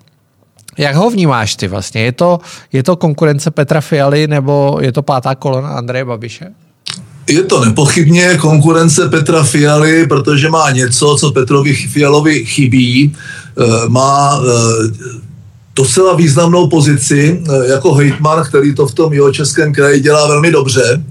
Jak 0.78 0.96
ho 0.96 1.10
vnímáš 1.10 1.56
ty 1.56 1.68
vlastně? 1.68 2.02
Je 2.02 2.12
to, 2.12 2.40
je 2.74 2.84
to 2.84 2.96
konkurence 2.96 3.52
Petra 3.52 3.82
Fialy 3.82 4.28
nebo 4.28 4.78
je 4.82 4.92
to 4.92 5.02
pátá 5.02 5.36
kolona 5.36 5.70
Andreje 5.70 6.06
Babiše? 6.06 6.46
Je 7.30 7.44
to 7.44 7.66
nepochybně 7.66 8.38
konkurence 8.38 9.10
Petra 9.10 9.44
Fialy, 9.44 10.08
protože 10.08 10.50
má 10.50 10.72
něco, 10.72 11.18
co 11.20 11.32
Petrovi 11.32 11.76
Fialovi 11.76 12.46
chybí. 12.46 13.16
Eh, 13.60 13.90
má 13.90 14.42
eh, 14.42 15.18
docela 15.76 16.16
významnou 16.16 16.68
pozici 16.68 17.44
eh, 17.50 17.68
jako 17.68 17.94
hejtman, 17.94 18.44
který 18.44 18.76
to 18.76 18.88
v 18.88 18.94
tom 18.94 19.14
jeho 19.14 19.32
českém 19.32 19.74
kraji 19.74 20.00
dělá 20.00 20.28
velmi 20.28 20.52
dobře. 20.52 21.04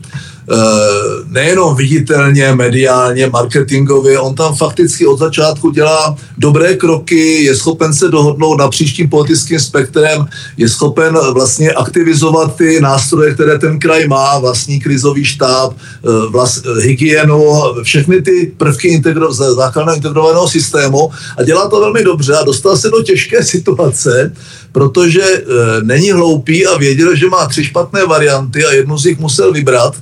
Eh, 0.51 1.25
nejenom 1.27 1.77
viditelně, 1.77 2.55
mediálně, 2.55 3.27
marketingově, 3.27 4.19
on 4.19 4.35
tam 4.35 4.57
fakticky 4.57 5.07
od 5.07 5.19
začátku 5.19 5.71
dělá 5.71 6.17
dobré 6.39 6.77
kroky, 6.77 7.43
je 7.43 7.57
schopen 7.57 7.95
se 7.95 8.09
dohodnout 8.09 8.57
na 8.57 8.69
příštím 8.69 9.09
politickým 9.09 9.61
spektrem, 9.61 10.27
je 10.57 10.69
schopen 10.69 11.19
vlastně 11.33 11.71
aktivizovat 11.71 12.57
ty 12.57 12.81
nástroje, 12.81 13.35
které 13.35 13.59
ten 13.59 13.79
kraj 13.79 14.09
má, 14.09 14.39
vlastní 14.39 14.81
krizový 14.81 15.25
štáb, 15.25 15.73
eh, 15.75 16.09
vlast, 16.31 16.67
hygienu, 16.81 17.63
všechny 17.83 18.23
ty 18.23 18.53
prvky 18.57 18.89
integro, 18.89 19.33
základného 19.33 19.97
integrovaného 19.97 20.49
systému 20.49 21.11
a 21.39 21.43
dělá 21.43 21.69
to 21.69 21.81
velmi 21.81 22.05
dobře 22.05 22.37
a 22.37 22.45
dostal 22.45 22.77
se 22.77 22.91
do 22.91 23.03
těžké 23.03 23.45
situace, 23.55 24.33
protože 24.73 25.25
není 25.83 26.13
hloupý 26.13 26.67
a 26.67 26.79
věděl, 26.79 27.17
že 27.17 27.27
má 27.27 27.47
tři 27.47 27.65
špatné 27.65 28.07
varianty 28.07 28.65
a 28.65 28.73
jednu 28.73 28.99
z 28.99 29.05
nich 29.05 29.19
musel 29.19 29.53
vybrat. 29.53 29.95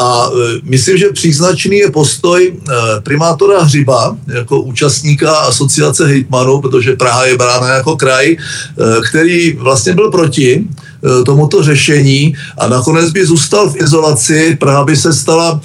A 0.00 0.30
e, 0.32 0.60
myslím, 0.62 0.96
že 0.96 1.08
příznačný 1.12 1.76
je 1.76 1.90
postoj 1.90 2.52
e, 2.52 3.00
primátora 3.00 3.62
Hřiba 3.62 4.16
jako 4.26 4.60
účastníka 4.60 5.32
asociace 5.36 6.06
hejtmanů, 6.06 6.60
protože 6.60 6.96
Praha 6.96 7.24
je 7.24 7.36
brána 7.36 7.68
jako 7.68 7.96
kraj, 7.96 8.32
e, 8.32 8.36
který 9.08 9.52
vlastně 9.52 9.94
byl 9.94 10.10
proti 10.10 10.64
tomuto 11.26 11.62
řešení 11.62 12.36
a 12.58 12.68
nakonec 12.68 13.10
by 13.10 13.26
zůstal 13.26 13.70
v 13.70 13.76
izolaci. 13.76 14.56
Praha 14.60 14.84
by 14.84 14.96
se 14.96 15.12
stala 15.12 15.60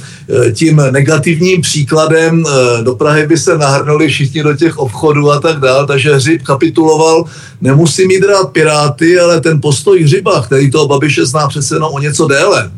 tím 0.53 0.81
negativním 0.91 1.61
příkladem. 1.61 2.43
Do 2.83 2.95
Prahy 2.95 3.27
by 3.27 3.37
se 3.37 3.57
nahrnuli 3.57 4.07
všichni 4.07 4.43
do 4.43 4.55
těch 4.55 4.77
obchodů 4.77 5.31
a 5.31 5.39
tak 5.39 5.59
dále, 5.59 5.87
takže 5.87 6.15
Hřib 6.15 6.41
kapituloval. 6.43 7.25
Nemusí 7.61 8.07
mít 8.07 8.23
rád 8.23 8.51
Piráty, 8.51 9.19
ale 9.19 9.41
ten 9.41 9.61
postoj 9.61 10.03
Hřiba, 10.03 10.41
který 10.41 10.71
toho 10.71 10.87
Babiše 10.87 11.25
zná 11.25 11.47
přece 11.47 11.75
jenom 11.75 11.93
o 11.93 11.99
něco 11.99 12.27
déle, 12.27 12.71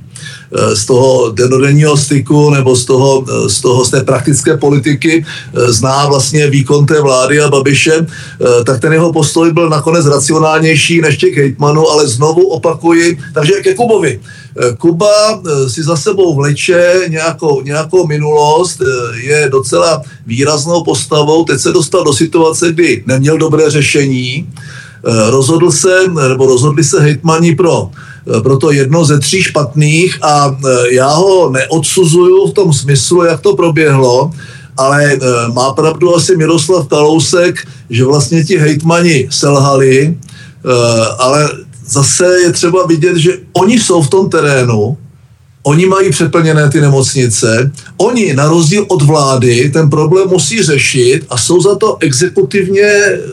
z 0.74 0.86
toho 0.86 1.32
denodenního 1.32 1.98
styku 1.98 2.50
nebo 2.50 2.75
z 2.75 2.86
toho, 2.86 3.25
eh, 3.30 3.50
z 3.50 3.62
toho 3.62 3.86
z 3.86 3.89
té 3.89 4.04
praktické 4.04 4.58
politiky 4.58 5.25
eh, 5.25 5.72
zná 5.74 6.08
vlastně 6.08 6.50
výkon 6.50 6.86
té 6.86 7.01
vlády 7.01 7.42
a 7.42 7.50
Babiše, 7.50 8.06
tak 8.66 8.80
ten 8.80 8.94
jeho 8.94 9.13
postoj 9.13 9.54
byl 9.54 9.70
nakonec 9.70 10.06
racionálnější 10.06 11.01
než 11.01 11.18
těch 11.18 11.38
hejtmanů, 11.38 11.89
ale 11.89 12.08
znovu 12.08 12.48
opakuji, 12.48 13.18
takže 13.34 13.54
ke 13.54 13.74
Kubovi. 13.74 14.20
Kuba 14.77 15.42
si 15.68 15.84
za 15.84 15.96
sebou 15.96 16.36
vleče 16.36 17.01
nějakou, 17.08 17.62
nějakou 17.62 18.08
minulost, 18.08 18.82
je 19.13 19.50
docela 19.51 20.01
výraznou 20.25 20.84
postavou, 20.84 21.44
teď 21.44 21.60
se 21.60 21.72
dostal 21.72 22.04
do 22.04 22.13
situace, 22.13 22.72
kdy 22.72 23.04
neměl 23.08 23.38
dobré 23.38 23.70
řešení, 23.70 24.50
rozhodl 25.30 25.72
se, 25.72 26.08
nebo 26.30 26.46
rozhodli 26.46 26.84
se 26.84 27.01
hejtmani 27.01 27.56
pro 27.56 27.89
Eh, 27.89 28.17
proto 28.44 28.72
jedno 28.72 29.06
ze 29.06 29.20
tří 29.20 29.44
špatných 29.44 30.20
a 30.22 30.52
eh, 30.52 30.94
já 30.94 31.10
ho 31.10 31.50
neodsuzuju 31.50 32.48
v 32.48 32.54
tom 32.54 32.74
smyslu, 32.74 33.24
jak 33.24 33.42
to 33.42 33.56
proběhlo, 33.56 34.32
ale 34.78 35.14
eh, 35.14 35.20
má 35.54 35.74
pravdu 35.74 36.16
asi 36.16 36.38
Miroslav 36.38 36.88
Kalousek, 36.88 37.68
že 37.90 38.06
vlastně 38.06 38.44
ti 38.44 38.58
hejtmani 38.58 39.28
selhali, 39.32 40.18
ale 41.20 41.50
zase 41.88 42.40
je 42.44 42.52
třeba 42.52 42.86
vidět, 42.86 43.18
že 43.18 43.32
oni 43.54 43.80
jsou 43.80 44.02
v 44.02 44.10
tom 44.10 44.30
terénu, 44.30 44.98
Oni 45.68 45.86
mají 45.86 46.10
přeplněné 46.10 46.70
ty 46.70 46.82
nemocnice, 46.82 47.72
oni 47.98 48.34
na 48.34 48.48
rozdíl 48.48 48.86
od 48.88 49.02
vlády 49.02 49.70
ten 49.74 49.90
problém 49.90 50.28
musí 50.30 50.64
řešit 50.64 51.26
a 51.30 51.38
jsou 51.38 51.62
za 51.62 51.76
to 51.76 51.98
exekutivně 52.00 52.88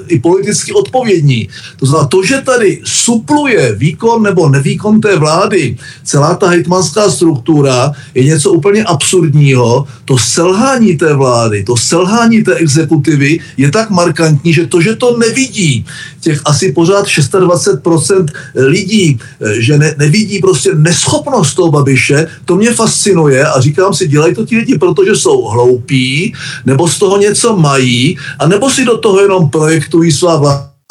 i 0.09 0.19
politicky 0.19 0.73
odpovědní. 0.73 1.49
To 1.77 1.87
znamená, 1.87 2.09
to, 2.09 2.25
že 2.25 2.43
tady 2.43 2.81
supluje 2.85 3.75
výkon 3.75 4.23
nebo 4.23 4.49
nevýkon 4.49 5.01
té 5.01 5.17
vlády, 5.17 5.77
celá 6.05 6.35
ta 6.35 6.49
hejtmanská 6.49 7.11
struktura 7.11 7.93
je 8.15 8.25
něco 8.25 8.53
úplně 8.53 8.85
absurdního. 8.85 9.87
To 10.05 10.19
selhání 10.19 10.97
té 10.97 11.15
vlády, 11.15 11.65
to 11.65 11.77
selhání 11.77 12.43
té 12.43 12.55
exekutivy 12.55 13.39
je 13.57 13.71
tak 13.71 13.91
markantní, 13.91 14.53
že 14.53 14.67
to, 14.67 14.81
že 14.81 14.97
to 14.97 15.19
nevidí 15.19 15.87
těch 16.21 16.41
asi 16.45 16.73
pořád 16.73 17.07
26% 17.07 18.27
lidí, 18.55 19.19
že 19.59 19.79
ne, 19.79 19.95
nevidí 19.99 20.39
prostě 20.39 20.75
neschopnost 20.75 21.55
toho 21.55 21.71
Babiše, 21.71 22.24
to 22.45 22.57
mě 22.57 22.73
fascinuje 22.73 23.47
a 23.47 23.61
říkám 23.61 23.95
si, 23.95 24.09
dělají 24.09 24.35
to 24.35 24.47
ti 24.47 24.57
lidi, 24.57 24.79
protože 24.79 25.17
jsou 25.17 25.43
hloupí, 25.43 26.35
nebo 26.67 26.89
z 26.89 26.99
toho 26.99 27.19
něco 27.19 27.57
mají, 27.57 28.19
a 28.39 28.47
nebo 28.47 28.71
si 28.71 28.85
do 28.85 28.99
toho 28.99 29.21
jenom 29.21 29.51
projektují 29.51 30.13
svá 30.13 30.37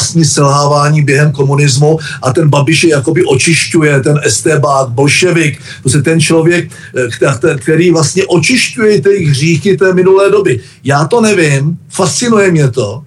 vlastní 0.04 0.25
selhávání 0.25 1.02
během 1.02 1.32
komunismu 1.32 2.00
a 2.22 2.34
ten 2.34 2.50
Babiš 2.50 2.84
je 2.84 2.90
jakoby 2.90 3.25
očišťuje, 3.25 4.02
ten 4.02 4.20
estébák, 4.24 4.90
bolševik, 4.90 5.62
prostě 5.82 6.02
ten 6.02 6.22
člověk, 6.22 6.72
eh, 6.98 7.58
který 7.58 7.92
vlastně 7.92 8.25
očišťuje 8.25 9.02
ty 9.02 9.25
hříchy 9.25 9.78
té 9.78 9.94
minulé 9.94 10.32
doby. 10.32 10.60
Já 10.84 11.06
to 11.06 11.22
nevím, 11.22 11.78
fascinuje 11.90 12.52
mě 12.52 12.72
to, 12.72 13.04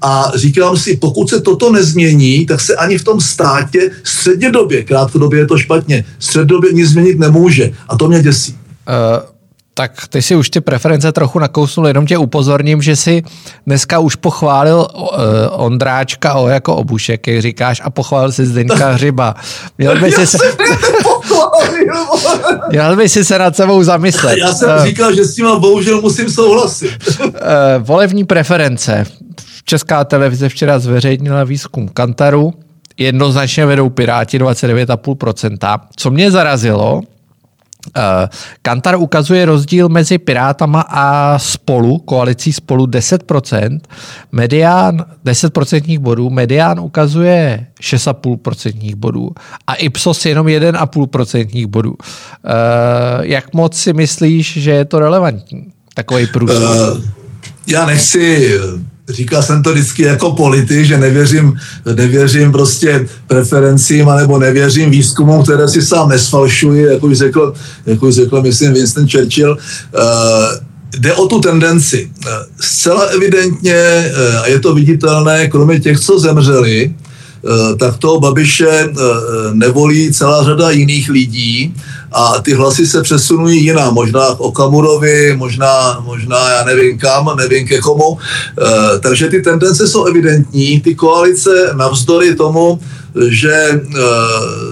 a 0.00 0.32
říkám 0.34 0.76
si, 0.76 0.96
pokud 0.96 1.28
se 1.30 1.40
toto 1.40 1.72
nezmění, 1.72 2.46
tak 2.46 2.60
se 2.60 2.76
ani 2.76 2.98
v 2.98 3.04
tom 3.04 3.20
státě 3.20 3.90
střednědobě, 4.04 4.84
krátkodobě 4.84 5.38
je 5.38 5.46
to 5.46 5.58
špatně, 5.58 6.04
střednědobě 6.18 6.72
nic 6.72 6.90
změnit 6.90 7.18
nemůže. 7.18 7.70
A 7.88 7.96
to 7.96 8.08
mě 8.08 8.22
děsí. 8.22 8.56
Uh 8.88 9.38
tak 9.78 10.08
ty 10.08 10.22
si 10.22 10.36
už 10.36 10.50
ty 10.50 10.60
preference 10.60 11.12
trochu 11.12 11.38
nakousnul, 11.38 11.86
jenom 11.86 12.06
tě 12.06 12.18
upozorním, 12.18 12.82
že 12.82 12.96
si 12.96 13.22
dneska 13.66 13.98
už 13.98 14.16
pochválil 14.16 14.86
uh, 14.94 15.08
Ondráčka 15.50 16.34
o 16.34 16.48
jako 16.48 16.76
obušek, 16.76 17.26
jak 17.26 17.42
říkáš, 17.42 17.82
a 17.84 17.90
pochválil 17.90 18.32
si 18.32 18.46
Zdeňka 18.46 18.90
Hřiba. 18.92 19.34
Měl 19.78 20.00
by 20.00 20.12
si 20.12 20.26
se... 20.26 20.38
Měl 22.70 22.96
by 22.96 23.08
si 23.08 23.24
se 23.24 23.38
nad 23.38 23.56
sebou 23.56 23.82
zamyslet. 23.82 24.38
Já 24.38 24.52
jsem 24.52 24.70
uh, 24.76 24.84
říkal, 24.84 25.14
že 25.14 25.24
s 25.24 25.34
tím 25.34 25.46
bohužel 25.58 26.00
musím 26.00 26.30
souhlasit. 26.30 26.90
uh, 27.20 27.30
volební 27.78 28.24
preference. 28.24 29.06
Česká 29.68 30.04
televize 30.04 30.48
včera 30.48 30.78
zveřejnila 30.78 31.44
výzkum 31.44 31.88
Kantaru. 31.88 32.54
Jednoznačně 32.96 33.66
vedou 33.66 33.88
Piráti 33.90 34.38
29,5%. 34.38 35.80
Co 35.96 36.10
mě 36.10 36.30
zarazilo, 36.30 37.02
eh, 37.96 38.28
Kantar 38.62 38.96
ukazuje 38.96 39.44
rozdíl 39.44 39.88
mezi 39.88 40.18
Pirátama 40.18 40.80
a 40.80 41.38
spolu, 41.38 41.98
koalicí 41.98 42.52
spolu 42.52 42.86
10%, 42.86 43.80
medián 44.32 45.04
10% 45.24 45.98
bodů, 45.98 46.30
medián 46.30 46.80
ukazuje 46.80 47.66
6,5% 47.80 48.94
bodů 48.94 49.30
a 49.66 49.74
Ipsos 49.74 50.26
jenom 50.26 50.48
1,5% 50.48 51.66
bodů. 51.66 51.94
Eh, 52.00 52.50
jak 53.20 53.54
moc 53.54 53.76
si 53.76 53.92
myslíš, 53.92 54.52
že 54.52 54.70
je 54.70 54.84
to 54.84 54.98
relevantní, 54.98 55.72
takový 55.94 56.26
průzkum? 56.26 56.62
Uh, 56.62 57.00
já 57.66 57.86
nechci 57.86 58.58
říkal 59.08 59.42
jsem 59.42 59.62
to 59.62 59.72
vždycky 59.72 60.02
jako 60.02 60.32
politik, 60.32 60.84
že 60.84 60.98
nevěřím, 60.98 61.52
nevěřím 61.94 62.52
prostě 62.52 63.08
preferencím, 63.26 64.08
anebo 64.08 64.38
nevěřím 64.38 64.90
výzkumům, 64.90 65.42
které 65.42 65.68
si 65.68 65.82
sám 65.82 66.08
nesfalšuji, 66.08 66.84
jak 66.84 67.02
už 67.02 67.18
řekl, 67.18 67.54
jak 67.86 68.02
už 68.02 68.14
řekl 68.14 68.42
myslím, 68.42 68.72
Winston 68.72 69.08
Churchill. 69.08 69.52
Uh, 69.52 70.00
jde 70.98 71.14
o 71.14 71.26
tu 71.26 71.40
tendenci. 71.40 72.10
Uh, 72.26 72.32
zcela 72.60 73.02
evidentně, 73.02 74.12
uh, 74.12 74.40
a 74.42 74.46
je 74.46 74.60
to 74.60 74.74
viditelné, 74.74 75.48
kromě 75.48 75.80
těch, 75.80 76.00
co 76.00 76.18
zemřeli, 76.18 76.94
tak 77.78 77.96
toho 77.96 78.20
Babiše 78.20 78.88
nevolí 79.52 80.12
celá 80.12 80.44
řada 80.44 80.70
jiných 80.70 81.10
lidí 81.10 81.74
a 82.12 82.40
ty 82.42 82.54
hlasy 82.54 82.86
se 82.86 83.02
přesunují 83.02 83.64
jinam, 83.64 83.94
možná 83.94 84.34
k 84.34 84.40
Okamurovi, 84.40 85.36
možná, 85.36 86.00
možná 86.04 86.50
já 86.50 86.64
nevím 86.64 86.98
kam, 86.98 87.36
nevím 87.36 87.68
ke 87.68 87.78
komu. 87.78 88.18
Takže 89.00 89.28
ty 89.28 89.42
tendence 89.42 89.88
jsou 89.88 90.04
evidentní, 90.04 90.80
ty 90.80 90.94
koalice 90.94 91.70
navzdory 91.76 92.34
tomu, 92.34 92.80
že 93.28 93.52
eh, 93.52 93.80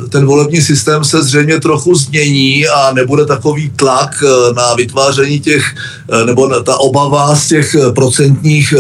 ten 0.09 0.27
volební 0.27 0.61
systém 0.61 1.05
se 1.05 1.23
zřejmě 1.23 1.61
trochu 1.61 1.95
změní 1.95 2.69
a 2.69 2.93
nebude 2.93 3.27
takový 3.27 3.71
tlak 3.77 4.11
eh, 4.23 4.55
na 4.55 4.75
vytváření 4.75 5.41
těch, 5.41 5.65
eh, 6.13 6.25
nebo 6.25 6.61
ta 6.61 6.77
obava 6.77 7.37
z 7.37 7.49
těch 7.49 7.77
procentních 7.95 8.75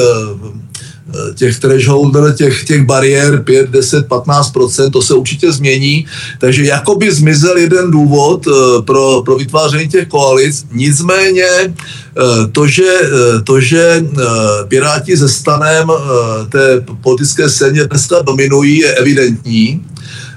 těch 1.34 1.58
thresholder, 1.58 2.34
těch, 2.34 2.64
těch 2.64 2.82
bariér 2.82 3.42
5, 3.42 3.70
10, 3.70 4.08
15% 4.08 4.90
to 4.90 5.02
se 5.02 5.14
určitě 5.14 5.52
změní. 5.52 6.06
Takže 6.38 6.64
jakoby 6.64 7.12
zmizel 7.12 7.56
jeden 7.56 7.90
důvod 7.90 8.48
pro, 8.84 9.22
pro 9.25 9.36
vytváření 9.36 9.88
těch 9.88 10.08
koalic. 10.08 10.66
Nicméně 10.72 11.46
to, 12.52 12.66
že, 12.66 12.92
to, 13.44 13.60
že 13.60 14.04
Piráti 14.68 15.16
ze 15.16 15.28
stanem 15.28 15.88
té 16.48 16.84
politické 17.00 17.48
scéně 17.48 17.84
dneska 17.84 18.22
dominují, 18.22 18.78
je 18.78 18.94
evidentní. 18.94 19.84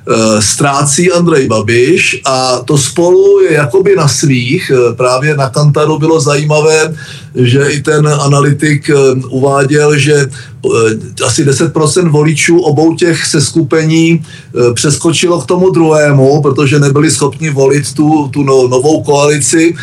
Eh, 0.09 0.41
ztrácí 0.41 1.11
Andrej 1.11 1.47
Babiš 1.47 2.21
a 2.25 2.61
to 2.65 2.77
spolu 2.77 3.41
je 3.41 3.53
jakoby 3.53 3.95
na 3.95 4.07
svých. 4.07 4.71
Eh, 4.73 4.93
právě 4.95 5.37
na 5.37 5.49
Kantaru 5.49 5.99
bylo 5.99 6.19
zajímavé, 6.19 6.95
že 7.35 7.69
i 7.69 7.81
ten 7.81 8.07
analytik 8.07 8.89
eh, 8.89 8.93
uváděl, 9.29 9.97
že 9.97 10.29
asi 11.25 11.45
10% 11.45 12.09
voličů 12.09 12.59
obou 12.59 12.95
těch 12.95 13.25
seskupení 13.25 14.25
přeskočilo 14.73 15.41
k 15.41 15.45
tomu 15.45 15.69
druhému, 15.69 16.41
protože 16.41 16.79
nebyli 16.79 17.11
schopni 17.11 17.49
volit 17.49 17.93
tu, 17.93 18.27
tu 18.27 18.43
no, 18.43 18.67
novou 18.67 19.03
koalici, 19.03 19.75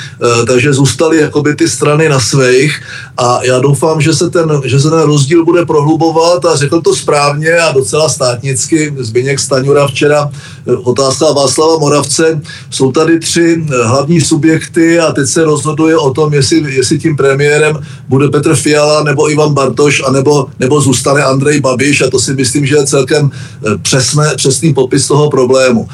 takže 0.46 0.72
zůstali 0.72 1.20
jakoby 1.20 1.54
ty 1.54 1.68
strany 1.68 2.08
na 2.08 2.20
svých 2.20 2.82
a 3.16 3.44
já 3.44 3.58
doufám, 3.58 4.00
že 4.00 4.12
se 4.12 4.30
ten, 4.30 4.60
že 4.64 4.80
se 4.80 4.90
ten 4.90 5.00
rozdíl 5.00 5.44
bude 5.44 5.66
prohlubovat 5.66 6.44
a 6.44 6.56
řekl 6.56 6.80
to 6.80 6.96
správně 6.96 7.52
a 7.52 7.72
docela 7.72 8.08
státnicky 8.08 8.94
Zbyněk 8.98 9.40
Staňura 9.40 9.86
včera 9.86 10.30
eh, 10.30 10.76
otázka 10.76 11.32
Václava 11.32 11.78
Moravce. 11.78 12.40
Jsou 12.70 12.92
tady 12.92 13.20
tři 13.20 13.62
eh, 13.62 13.84
hlavní 13.84 14.20
subjekty 14.20 15.00
a 15.00 15.12
teď 15.12 15.28
se 15.28 15.44
rozhoduje 15.44 15.96
o 15.96 16.10
tom, 16.10 16.34
jestli, 16.34 16.74
jestli 16.74 16.98
tím 16.98 17.16
premiérem 17.16 17.78
bude 18.08 18.28
Petr 18.28 18.54
Fiala 18.56 19.02
nebo 19.02 19.30
Ivan 19.30 19.54
Bartoš, 19.54 20.02
anebo, 20.06 20.46
nebo 20.58 20.65
zůstane 20.80 21.24
Andrej 21.24 21.60
Babiš 21.60 22.02
a 22.02 22.10
to 22.10 22.18
si 22.20 22.34
myslím, 22.34 22.66
že 22.66 22.76
je 22.76 22.86
celkem 22.86 23.30
eh, 23.30 23.78
přesné, 23.82 24.34
přesný 24.36 24.74
popis 24.74 25.06
toho 25.06 25.30
problému. 25.30 25.88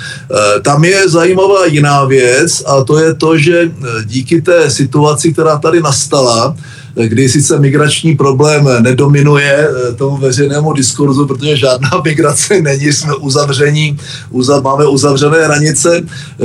Tam 0.62 0.84
je 0.84 1.08
zajímavá 1.08 1.66
jiná 1.66 2.04
věc 2.04 2.62
a 2.66 2.84
to 2.84 2.98
je 2.98 3.14
to, 3.14 3.38
že 3.38 3.70
díky 4.04 4.42
té 4.42 4.70
situaci, 4.70 5.32
která 5.32 5.58
tady 5.58 5.82
nastala, 5.82 6.56
kdy 6.94 7.28
sice 7.28 7.58
migrační 7.58 8.16
problém 8.16 8.68
nedominuje 8.80 9.68
eh, 9.68 9.94
tomu 9.94 10.16
veřejnému 10.16 10.72
diskurzu, 10.72 11.26
protože 11.26 11.56
žádná 11.56 11.90
migrace 12.04 12.60
není, 12.60 12.92
jsme 12.92 13.14
uzavření, 13.14 13.98
uzav, 14.30 14.62
máme 14.62 14.86
uzavřené 14.86 15.44
hranice. 15.44 16.02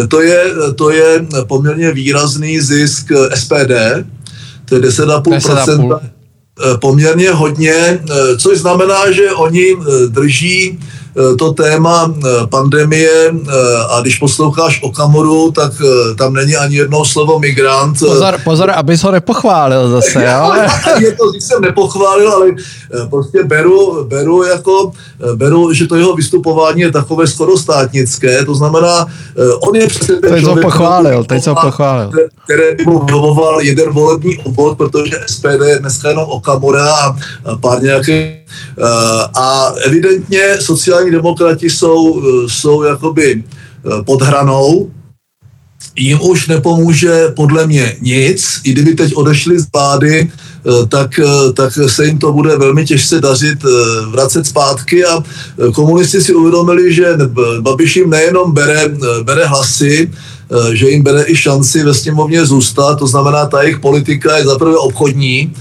To 0.07 0.21
je, 0.21 0.43
to 0.75 0.89
je 0.89 1.25
poměrně 1.47 1.91
výrazný 1.91 2.59
zisk 2.59 3.11
SPD, 3.35 4.05
to 4.65 4.75
je 4.75 4.81
10,5%. 4.81 5.99
Eh, 6.03 6.16
poměrně 6.81 7.31
hodně, 7.31 7.73
eh, 7.73 8.37
což 8.37 8.57
znamená, 8.57 9.11
že 9.11 9.31
oni 9.31 9.75
drží 10.07 10.77
Eh, 10.77 10.96
to 11.39 11.53
téma 11.53 12.13
eh, 12.13 12.47
pandemie 12.47 13.09
eh, 13.29 13.51
a 13.89 14.01
když 14.01 14.19
posloucháš 14.19 14.83
o 14.83 14.91
Kamoru, 14.91 15.51
tak 15.51 15.71
tam 16.17 16.33
není 16.33 16.55
ani 16.55 16.75
jedno 16.75 17.05
slovo 17.05 17.39
migrant. 17.39 17.99
Pozor, 17.99 18.39
pozor, 18.43 18.71
abys 18.75 19.03
ho 19.03 19.11
nepochválil 19.11 19.89
zase, 19.89 20.25
jo? 20.31 20.53
je 20.99 21.11
to, 21.11 21.23
jsem 21.39 21.61
nepochválil, 21.61 22.31
ale 22.31 22.47
prostě 23.09 23.43
beru, 23.43 24.05
beru 24.05 24.43
jako, 24.43 24.91
beru, 25.35 25.73
že 25.73 25.87
to 25.87 25.95
jeho 25.95 26.15
vystupování 26.15 26.81
je 26.81 26.91
takové 26.91 27.27
skoro 27.27 27.57
státnické, 27.57 28.45
to 28.45 28.55
znamená, 28.55 29.05
on 29.59 29.75
je 29.75 29.87
přesně 29.87 30.15
ten 30.15 30.31
teď 30.31 30.41
člověk, 30.41 30.65
pochválil, 30.65 31.23
teď 31.23 31.47
ho 31.47 31.55
pochválil. 31.55 32.11
Který 32.43 32.85
mu 32.85 33.05
vyhovoval 33.05 33.61
jeden 33.61 33.89
volební 33.89 34.37
obvod, 34.37 34.77
protože 34.77 35.15
SPD 35.27 35.61
je 35.65 35.79
dneska 35.79 36.09
jenom 36.09 36.25
Okamura 36.29 36.95
a 36.95 37.15
pár 37.61 37.83
nějakých 37.83 38.46
a 39.35 39.73
evidentně 39.85 40.57
sociální 40.59 41.11
demokrati 41.11 41.69
jsou, 41.69 42.21
jsou 42.47 42.83
jakoby 42.83 43.43
eh, 43.43 44.03
pod 44.03 44.21
hranou, 44.21 44.91
jim 45.95 46.21
už 46.21 46.47
nepomůže 46.47 47.27
podle 47.35 47.67
mě 47.67 47.95
nic. 48.01 48.61
I 48.63 48.71
kdyby 48.71 48.95
teď 48.95 49.15
odešli 49.15 49.59
z 49.59 49.67
vlády, 49.73 50.31
eh, 50.31 50.85
tak, 50.87 51.19
eh, 51.19 51.53
tak 51.53 51.73
se 51.87 52.05
jim 52.05 52.17
to 52.19 52.33
bude 52.33 52.57
velmi 52.57 52.85
těžce 52.85 53.21
dařit 53.21 53.59
vracet 54.09 54.45
zpátky. 54.45 55.05
A 55.05 55.23
komunisti 55.73 56.21
si 56.21 56.33
uvědomili, 56.33 56.93
že 56.93 57.17
Babiš 57.59 57.95
jim 57.95 58.09
nejenom 58.09 58.51
bere, 58.51 58.89
bere 59.23 59.45
hlasy, 59.45 60.11
že 60.73 60.89
jim 60.89 61.03
bere 61.03 61.23
i 61.27 61.35
šanci 61.35 61.83
ve 61.83 61.93
sněmovně 61.93 62.45
zůstat, 62.45 62.95
to 62.95 63.07
znamená, 63.07 63.45
ta 63.45 63.61
jejich 63.61 63.79
politika 63.79 64.37
je 64.37 64.43
zaprvé 64.45 64.77
obchodní, 64.77 65.51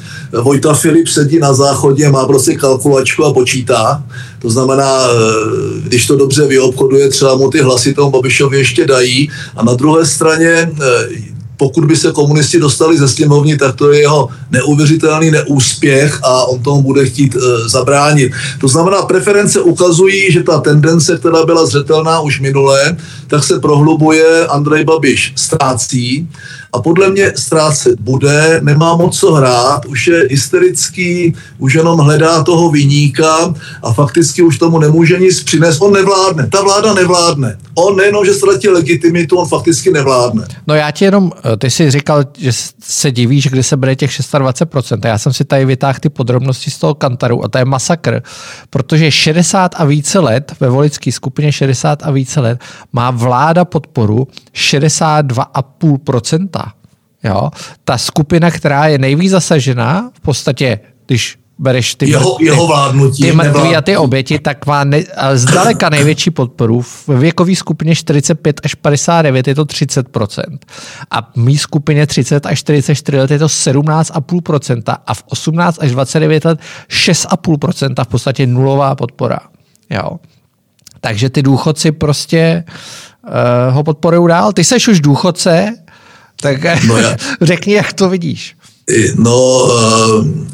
Vojta 0.43 0.75
Filip 0.75 1.09
sedí 1.09 1.39
na 1.39 1.55
záchodě, 1.55 2.09
má 2.09 2.27
prostě 2.27 2.55
kalkulačku 2.55 3.25
a 3.25 3.33
počítá. 3.33 4.05
To 4.39 4.51
znamená, 4.51 5.07
eh, 5.07 5.81
když 5.83 6.07
to 6.07 6.17
dobře 6.17 6.47
vyobchoduje, 6.47 7.09
třeba 7.09 7.37
mu 7.37 7.51
ty 7.51 7.61
hlasy 7.61 7.95
tomu 7.95 8.11
Babišovi 8.11 8.59
ještě 8.59 8.87
dají. 8.87 9.31
A 9.57 9.65
na 9.65 9.75
druhé 9.75 10.07
straně 10.07 10.73
eh, 10.83 11.37
pokud 11.57 11.85
by 11.85 11.97
se 11.97 12.13
komunisti 12.13 12.59
dostali 12.59 12.99
ze 12.99 13.09
sněmovny, 13.09 13.57
tak 13.57 13.75
to 13.75 13.93
je 13.93 14.01
jeho 14.01 14.29
neuvěřitelný 14.51 15.31
neúspěch 15.31 16.21
a 16.23 16.45
on 16.45 16.63
tomu 16.63 16.83
bude 16.83 17.07
chtít 17.07 17.37
e, 17.37 17.69
zabránit. 17.69 18.33
To 18.61 18.69
znamená, 18.69 19.03
preference 19.03 19.61
ukazují, 19.61 20.33
že 20.33 20.43
ta 20.43 20.61
tendence, 20.61 21.19
která 21.19 21.47
byla 21.47 21.67
zřetelná 21.67 22.21
už 22.21 22.41
minulé, 22.41 22.97
tak 23.27 23.45
se 23.45 23.61
prohlubuje, 23.61 24.47
Andrej 24.47 24.85
Babiš 24.85 25.33
ztrácí 25.37 26.29
a 26.77 26.83
podle 26.83 27.11
mě 27.11 27.33
ztrácet 27.37 28.01
bude, 28.01 28.61
nemá 28.63 28.97
moc 28.97 29.19
co 29.19 29.33
hrát, 29.33 29.85
už 29.85 30.07
je 30.07 30.27
hysterický, 30.31 31.35
už 31.59 31.75
jenom 31.75 31.99
hledá 31.99 32.43
toho 32.43 32.71
vyníka 32.71 33.55
a 33.83 33.93
fakticky 33.93 34.43
už 34.43 34.59
tomu 34.59 34.79
nemůže 34.79 35.19
nic 35.19 35.43
přinést. 35.43 35.81
On 35.81 35.93
nevládne, 35.93 36.47
ta 36.47 36.63
vláda 36.63 36.95
nevládne. 36.95 37.59
On 37.75 37.97
nejenom, 37.97 38.25
že 38.25 38.35
ztratil 38.35 38.73
legitimitu, 38.73 39.37
on 39.37 39.49
fakticky 39.49 39.91
nevládne. 39.91 40.47
No 40.67 40.75
já 40.75 40.91
ti 40.91 41.05
jenom, 41.05 41.33
eh, 41.53 41.57
ty 41.57 41.71
jsi 41.71 41.91
říkal, 41.91 42.25
že 42.39 42.51
se 42.83 43.11
divíš, 43.11 43.49
kde 43.49 43.63
se 43.63 43.77
bere 43.77 43.97
těch 43.97 44.11
26%. 44.11 45.09
Já 45.09 45.19
jsem 45.19 45.33
si 45.33 45.45
tady 45.45 45.65
vytáhl 45.65 45.99
ty 46.01 46.09
podrobnosti 46.09 46.71
z 46.71 46.79
toho 46.79 46.95
kantaru 46.95 47.45
a 47.45 47.49
to 47.49 47.59
je 47.59 47.65
masakr, 47.65 48.23
protože 48.71 49.11
60 49.11 49.75
a 49.79 49.85
více 49.85 50.19
let, 50.19 50.53
ve 50.61 50.69
volické 50.69 51.13
skupině 51.13 51.53
60 51.53 52.03
a 52.03 52.11
více 52.11 52.41
let, 52.41 52.61
má 52.93 53.11
vláda 53.11 53.65
podporu 53.65 54.29
62,5%. 54.55 56.66
Jo? 57.27 57.51
Ta 57.85 57.99
skupina, 57.99 58.51
která 58.51 58.87
je 58.87 58.99
nejvíc 58.99 59.31
zasažená, 59.31 60.11
v 60.15 60.21
podstatě, 60.21 60.81
když 61.07 61.39
bereš 61.59 61.95
ty, 61.95 62.11
jeho, 62.11 62.37
jeho 62.41 62.67
vládnutí, 62.67 63.23
ty 63.23 63.33
mrtví 63.33 63.77
a 63.77 63.81
ty 63.83 63.97
oběti, 63.97 64.39
tak 64.39 64.67
má 64.67 64.85
ne, 64.85 65.05
zdaleka 65.35 65.89
největší 65.89 66.31
podporu. 66.31 66.83
V 66.83 67.09
věkové 67.09 67.55
skupině 67.55 67.95
45 67.95 68.61
až 68.65 68.75
59 68.75 69.49
je 69.49 69.55
to 69.55 69.65
30%. 69.65 70.59
A 71.11 71.23
v 71.23 71.37
mý 71.37 71.59
skupině 71.59 72.07
30 72.07 72.47
až 72.47 72.59
44 72.59 73.19
let 73.19 73.31
je 73.31 73.39
to 73.39 73.47
17,5% 73.47 74.97
a 75.07 75.15
v 75.15 75.23
18 75.27 75.79
až 75.83 75.91
29 75.91 76.45
let 76.45 76.59
6,5% 76.91 78.05
v 78.05 78.09
podstatě 78.09 78.47
nulová 78.47 78.95
podpora. 78.95 79.39
Jo. 79.91 80.11
Takže 81.01 81.31
ty 81.31 81.43
důchodci 81.43 81.93
prostě 81.93 82.65
uh, 83.27 83.75
ho 83.75 83.85
podporují 83.85 84.29
dál. 84.29 84.53
Ty 84.53 84.65
seš 84.65 84.89
už 84.89 85.01
důchodce, 85.01 85.75
tak 86.41 86.85
no 86.87 86.97
já... 86.97 87.17
řekni, 87.41 87.75
jak 87.75 87.93
to 87.93 88.09
vidíš. 88.09 88.57
No, 89.17 89.69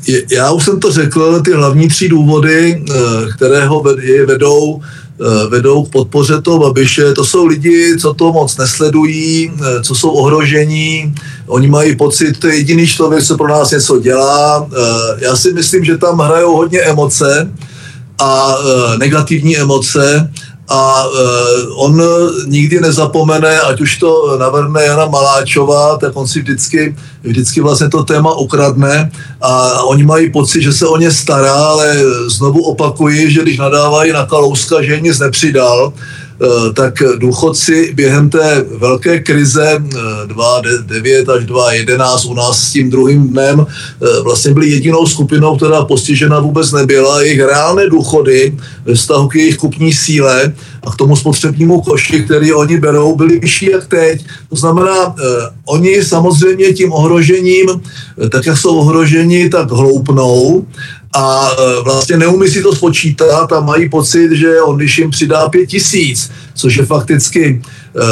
eh, 0.09 0.23
já 0.31 0.51
už 0.51 0.65
jsem 0.65 0.81
to 0.81 0.93
řekl, 0.93 1.43
ty 1.43 1.53
hlavní 1.53 1.89
tři 1.89 2.09
důvody, 2.09 2.85
eh, 2.91 2.95
které 3.37 3.67
ho 3.67 3.85
vedou, 4.27 4.81
eh, 4.81 5.47
vedou 5.49 5.85
k 5.85 5.93
podpoře 5.93 6.41
toho 6.43 6.59
Babiše, 6.59 7.13
to 7.13 7.25
jsou 7.25 7.47
lidi, 7.47 7.97
co 8.01 8.15
to 8.15 8.33
moc 8.33 8.57
nesledují, 8.57 9.53
co 9.83 9.95
jsou 9.95 10.11
ohrožení, 10.11 11.15
oni 11.47 11.69
mají 11.69 11.97
pocit, 11.97 12.39
to 12.39 12.47
je 12.47 12.57
jediný 12.57 12.87
člověk, 12.87 13.25
co 13.25 13.37
pro 13.37 13.49
nás 13.49 13.71
něco 13.71 14.01
dělá. 14.01 14.69
Já 15.19 15.37
si 15.37 15.53
myslím, 15.53 15.85
že 15.85 15.99
tam 15.99 16.19
hrajou 16.19 16.57
hodně 16.57 16.81
emoce 16.81 17.53
a 18.19 18.57
negativní 18.99 19.59
emoce 19.59 20.31
a 20.69 21.05
on 21.77 22.03
nikdy 22.47 22.81
nezapomene, 22.81 23.61
ať 23.61 23.81
už 23.81 23.99
to 23.99 24.37
navrhne 24.39 24.83
Jana 24.83 25.07
Maláčová, 25.07 25.99
tak 25.99 26.17
on 26.17 26.29
si 26.29 26.41
vždycky, 26.41 26.97
vždycky 27.23 27.61
vlastně 27.61 27.89
to 27.89 28.05
téma 28.05 28.35
ukradne. 28.35 29.11
A 29.41 29.83
oni 29.83 30.05
mají 30.05 30.31
pocit, 30.31 30.63
že 30.63 30.73
se 30.73 30.87
o 30.87 30.97
ně 30.97 31.11
stará, 31.11 31.55
ale 31.55 31.97
znovu 32.29 32.63
opakuji, 32.63 33.31
že 33.31 33.43
když 33.43 33.59
nadávají 33.59 34.13
na 34.13 34.27
Kalouska, 34.27 34.83
že 34.83 35.01
nic 35.01 35.19
nepřidal, 35.19 35.93
tak 36.75 37.03
důchodci 37.19 37.93
během 37.95 38.31
té 38.31 38.65
velké 38.79 39.21
krize 39.21 39.83
2.9 40.27 41.25
eh, 41.29 41.33
až 41.33 41.45
2.11 41.45 42.31
u 42.31 42.35
nás 42.35 42.69
s 42.69 42.73
tím 42.73 42.91
druhým 42.91 43.29
dnem 43.29 43.67
eh, 43.67 44.21
vlastně 44.23 44.55
byli 44.55 44.71
jedinou 44.71 45.07
skupinou, 45.07 45.57
která 45.57 45.85
postižena 45.85 46.41
vůbec 46.41 46.73
nebyla. 46.73 47.23
Jejich 47.23 47.41
reálné 47.41 47.89
důchody 47.89 48.55
ve 48.85 48.95
vztahu 48.95 49.29
k 49.29 49.35
jejich 49.35 49.57
kupní 49.57 49.93
síle 49.93 50.53
a 50.83 50.91
k 50.93 50.97
tomu 50.97 51.17
spotřebnímu 51.17 51.81
koši, 51.81 52.23
který 52.23 52.53
oni 52.53 52.81
berou, 52.81 53.17
byly 53.17 53.39
vyšší 53.39 53.71
jak 53.71 53.87
teď. 53.87 54.25
To 54.49 54.57
znamená, 54.57 55.15
oni 55.65 56.05
samozřejmě 56.05 56.73
tím 56.73 56.93
ohrožením, 56.93 57.67
tak 58.31 58.47
jak 58.47 58.59
jsou 58.59 58.77
ohroženi, 58.77 59.49
tak 59.49 59.71
hloupnou 59.71 60.67
a 61.13 61.51
e, 61.51 61.83
vlastně 61.83 62.17
neumí 62.17 62.49
si 62.49 62.63
to 62.63 62.75
spočítat 62.75 63.53
a 63.53 63.61
mají 63.61 63.89
pocit, 63.89 64.33
že 64.33 64.63
on 64.63 64.77
když 64.77 64.99
jim 64.99 65.11
přidá 65.11 65.49
pět 65.49 65.67
tisíc, 65.67 66.31
což 66.63 66.77
je 66.77 66.87
fakticky 66.87 67.43
uh, 67.59 68.03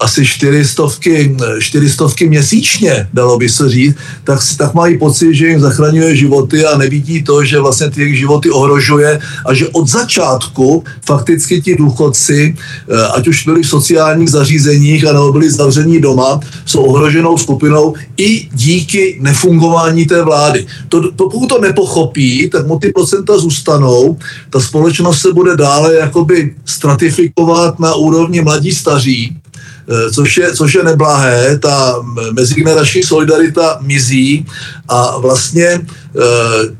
asi 0.00 0.26
čtyřistovky, 0.26 1.36
čtyřistovky 1.58 2.28
měsíčně, 2.28 3.08
dalo 3.14 3.38
by 3.38 3.48
se 3.48 3.70
říct, 3.70 3.96
tak, 4.24 4.40
tak 4.58 4.74
mají 4.74 4.98
pocit, 4.98 5.34
že 5.34 5.46
jim 5.46 5.60
zachraňuje 5.60 6.16
životy 6.16 6.66
a 6.66 6.78
nevidí 6.78 7.22
to, 7.22 7.44
že 7.44 7.60
vlastně 7.60 7.90
ty 7.90 8.00
jejich 8.00 8.18
životy 8.18 8.50
ohrožuje 8.50 9.20
a 9.46 9.54
že 9.54 9.68
od 9.68 9.88
začátku 9.88 10.84
fakticky 11.06 11.62
ti 11.62 11.76
důchodci, 11.76 12.56
uh, 12.58 13.14
ať 13.14 13.28
už 13.28 13.46
byli 13.46 13.62
v 13.62 13.68
sociálních 13.68 14.30
zařízeních 14.30 15.06
a 15.06 15.12
nebo 15.12 15.32
byli 15.32 15.50
zavření 15.50 16.00
doma, 16.00 16.40
jsou 16.66 16.82
ohroženou 16.82 17.38
skupinou 17.38 17.94
i 18.16 18.48
díky 18.52 19.18
nefungování 19.22 20.06
té 20.06 20.22
vlády. 20.22 20.66
To, 20.88 21.12
to, 21.12 21.30
pokud 21.30 21.46
to 21.46 21.60
nepochopí, 21.60 22.50
tak 22.50 22.66
mu 22.66 22.78
ty 22.78 22.90
procenta 22.90 23.38
zůstanou, 23.38 24.18
ta 24.50 24.60
společnost 24.60 25.20
se 25.20 25.32
bude 25.32 25.56
dále 25.56 25.94
jakoby 25.94 26.54
stratifikovat 26.64 27.78
na 27.84 27.94
úrovni 27.94 28.40
mladí 28.40 28.72
staří, 28.72 29.36
Eh, 29.88 30.10
což 30.10 30.36
je, 30.36 30.52
což 30.56 30.74
je 30.74 30.82
neblahé, 30.82 31.58
ta 31.58 31.96
mezigenerační 32.32 33.02
solidarita 33.02 33.78
mizí 33.80 34.46
a 34.88 35.18
vlastně 35.18 35.80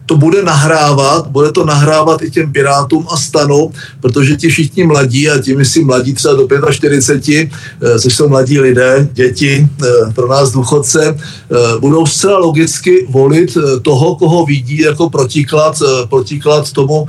to 0.06 0.16
bude 0.16 0.42
nahrávat, 0.42 1.26
bude 1.26 1.52
to 1.52 1.64
nahrávat 1.64 2.22
i 2.22 2.30
těm 2.30 2.52
pirátům 2.52 3.06
a 3.10 3.16
stanu, 3.16 3.72
protože 4.00 4.36
ti 4.36 4.48
všichni 4.48 4.84
mladí, 4.84 5.30
a 5.30 5.38
ti 5.38 5.56
myslím 5.56 5.86
mladí 5.86 6.14
třeba 6.14 6.34
do 6.34 6.48
45, 6.70 7.48
eh, 7.82 7.98
což 7.98 8.14
jsou 8.14 8.28
mladí 8.28 8.60
lidé, 8.60 9.08
děti, 9.12 9.68
pro 10.14 10.28
nás 10.28 10.52
důchodce, 10.52 11.16
budou 11.80 12.06
zcela 12.06 12.38
logicky 12.38 13.06
volit 13.10 13.58
toho, 13.82 14.16
koho 14.16 14.46
vidí 14.46 14.78
jako 14.78 15.10
protiklad, 15.10 15.82
protiklad 16.08 16.72
tomu, 16.72 17.06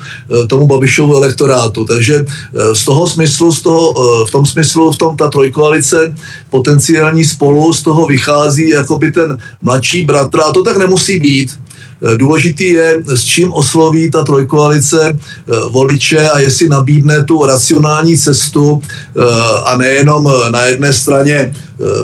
tomu 0.47 0.67
Babišovu 0.67 1.15
elektorátu. 1.15 1.85
Takže 1.85 2.25
z 2.73 2.85
toho 2.85 3.07
smyslu, 3.07 3.51
z 3.51 3.61
toho, 3.61 3.93
v 4.25 4.31
tom 4.31 4.45
smyslu, 4.45 4.91
v 4.91 4.97
tom 4.97 5.17
ta 5.17 5.29
trojkoalice 5.29 6.15
potenciální 6.49 7.25
spolu 7.25 7.73
z 7.73 7.81
toho 7.81 8.05
vychází 8.05 8.69
jakoby 8.69 9.11
ten 9.11 9.37
mladší 9.61 10.05
bratr 10.05 10.39
a 10.39 10.51
to 10.51 10.63
tak 10.63 10.77
nemusí 10.77 11.19
být. 11.19 11.59
Eh, 12.01 12.17
důležitý 12.17 12.69
je, 12.69 13.03
s 13.05 13.23
čím 13.23 13.53
osloví 13.53 14.11
ta 14.11 14.23
trojkoalice 14.23 15.09
eh, 15.09 15.51
voliče 15.69 16.29
a 16.29 16.39
jestli 16.39 16.69
nabídne 16.69 17.23
tu 17.23 17.45
racionální 17.45 18.17
cestu 18.17 18.81
eh, 18.81 19.21
a 19.65 19.77
nejenom 19.77 20.31
na 20.49 20.65
jedné 20.65 20.93
straně 20.93 21.55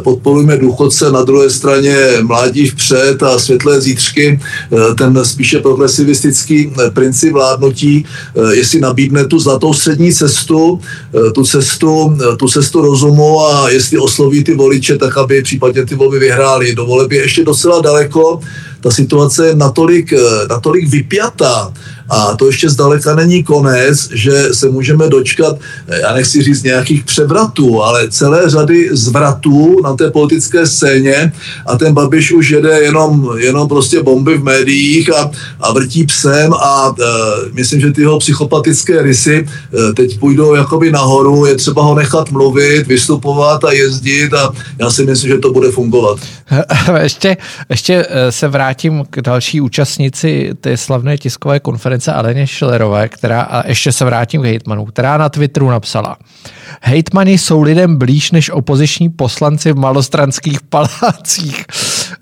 podporujeme 0.04 0.58
důchodce, 0.58 1.12
na 1.12 1.24
druhé 1.24 1.50
straně 1.50 1.96
mládí 2.22 2.70
vpřed 2.70 3.24
a 3.24 3.40
světlé 3.40 3.82
zítřky, 3.82 4.40
ten 4.98 5.26
spíše 5.26 5.60
progresivistický 5.60 6.74
princip 6.94 7.34
vládnutí, 7.34 8.06
jestli 8.52 8.80
nabídne 8.80 9.26
tu 9.26 9.40
zlatou 9.40 9.74
střední 9.74 10.14
cestu, 10.14 10.80
tu 11.34 11.44
cestu, 11.44 12.18
tu 12.38 12.48
cestu 12.48 12.82
rozumu 12.82 13.42
a 13.42 13.70
jestli 13.70 13.98
osloví 13.98 14.44
ty 14.44 14.56
voliče, 14.56 14.98
tak 14.98 15.18
aby 15.18 15.42
případně 15.42 15.86
ty 15.86 15.96
volby 15.96 16.20
vyhráli. 16.20 16.76
Do 16.76 16.86
voleby 16.86 17.16
ještě 17.16 17.44
docela 17.44 17.82
daleko, 17.82 18.40
ta 18.82 18.92
situace 18.92 19.46
je 19.46 19.56
natolik, 19.56 20.12
eh, 20.12 20.20
natolik 20.50 20.90
vypjatá, 20.90 21.72
a 22.12 22.36
to 22.36 22.48
ještě 22.48 22.70
zdaleka 22.70 23.16
není 23.16 23.44
konec, 23.44 24.10
že 24.14 24.32
se 24.52 24.70
můžeme 24.70 25.08
dočkat, 25.08 25.56
já 26.02 26.14
nechci 26.14 26.44
říct 26.44 26.64
nějakých 26.64 27.04
převratů, 27.04 27.84
ale 27.84 28.10
celé 28.10 28.50
řady 28.50 28.90
zvratů 28.92 29.82
na 29.84 29.96
té 29.96 30.12
politické 30.12 30.68
scéně 30.68 31.34
a 31.66 31.78
ten 31.78 31.94
Babiš 31.94 32.32
už 32.32 32.50
jede 32.50 32.82
jenom, 32.82 33.30
jenom 33.38 33.68
prostě 33.68 34.04
bomby 34.04 34.38
v 34.38 34.44
médiích 34.44 35.14
a, 35.14 35.32
a 35.60 35.74
vrtí 35.74 36.06
psem 36.06 36.54
a 36.54 36.96
e, 37.00 37.04
myslím, 37.52 37.82
že 37.82 37.92
ty 37.92 38.02
jeho 38.02 38.20
psychopatické 38.20 39.02
rysy 39.02 39.48
e, 39.90 39.94
teď 39.94 40.20
půjdou 40.20 40.56
jakoby 40.56 40.92
nahoru, 40.92 41.46
je 41.46 41.56
třeba 41.56 41.84
ho 41.84 41.96
nechat 41.96 42.32
mluvit, 42.32 42.88
vystupovat 42.88 43.64
a 43.64 43.72
jezdit 43.72 44.34
a 44.34 44.54
já 44.80 44.90
si 44.90 45.06
myslím, 45.06 45.30
že 45.30 45.38
to 45.38 45.52
bude 45.52 45.72
fungovat. 45.72 46.20
Ještě, 47.02 47.38
ještě 47.70 48.06
se 48.30 48.48
vrátím 48.48 49.04
k 49.10 49.22
další 49.22 49.62
účastnici 49.62 50.50
té 50.62 50.78
slavné 50.78 51.18
tiskové 51.18 51.60
konference 51.60 52.01
konference 52.02 52.14
Aleně 52.14 52.48
Schillerové, 52.48 53.10
která, 53.10 53.42
a 53.42 53.68
ještě 53.68 53.92
se 53.92 54.06
vrátím 54.06 54.42
k 54.42 54.46
hejtmanů, 54.46 54.86
která 54.86 55.18
na 55.18 55.30
Twitteru 55.30 55.70
napsala, 55.70 56.18
hejtmani 56.82 57.38
jsou 57.38 57.62
lidem 57.62 57.98
blíž 57.98 58.32
než 58.32 58.50
opoziční 58.50 59.10
poslanci 59.10 59.72
v 59.72 59.78
malostranských 59.78 60.62
palácích. 60.70 61.66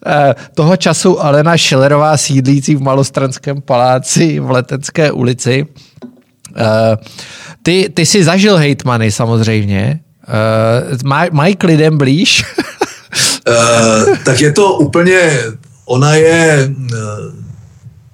Eh, 0.06 0.36
toho 0.56 0.78
času 0.78 1.24
Alena 1.24 1.58
Schillerová 1.58 2.18
sídlící 2.18 2.76
v 2.76 2.82
malostranském 2.82 3.62
paláci 3.62 4.40
v 4.40 4.52
Letecké 4.52 5.12
ulici. 5.12 5.66
Eh, 6.56 6.98
ty, 7.64 7.90
ty 7.94 8.06
jsi 8.06 8.24
zažil 8.24 8.58
hejtmany 8.58 9.12
samozřejmě. 9.12 10.00
Eh, 11.04 11.30
mají 11.32 11.56
k 11.56 11.64
lidem 11.64 11.98
blíž? 11.98 12.44
tak 14.26 14.42
je 14.42 14.52
to 14.52 14.74
úplně, 14.74 15.40
ona 15.86 16.16
je 16.16 16.70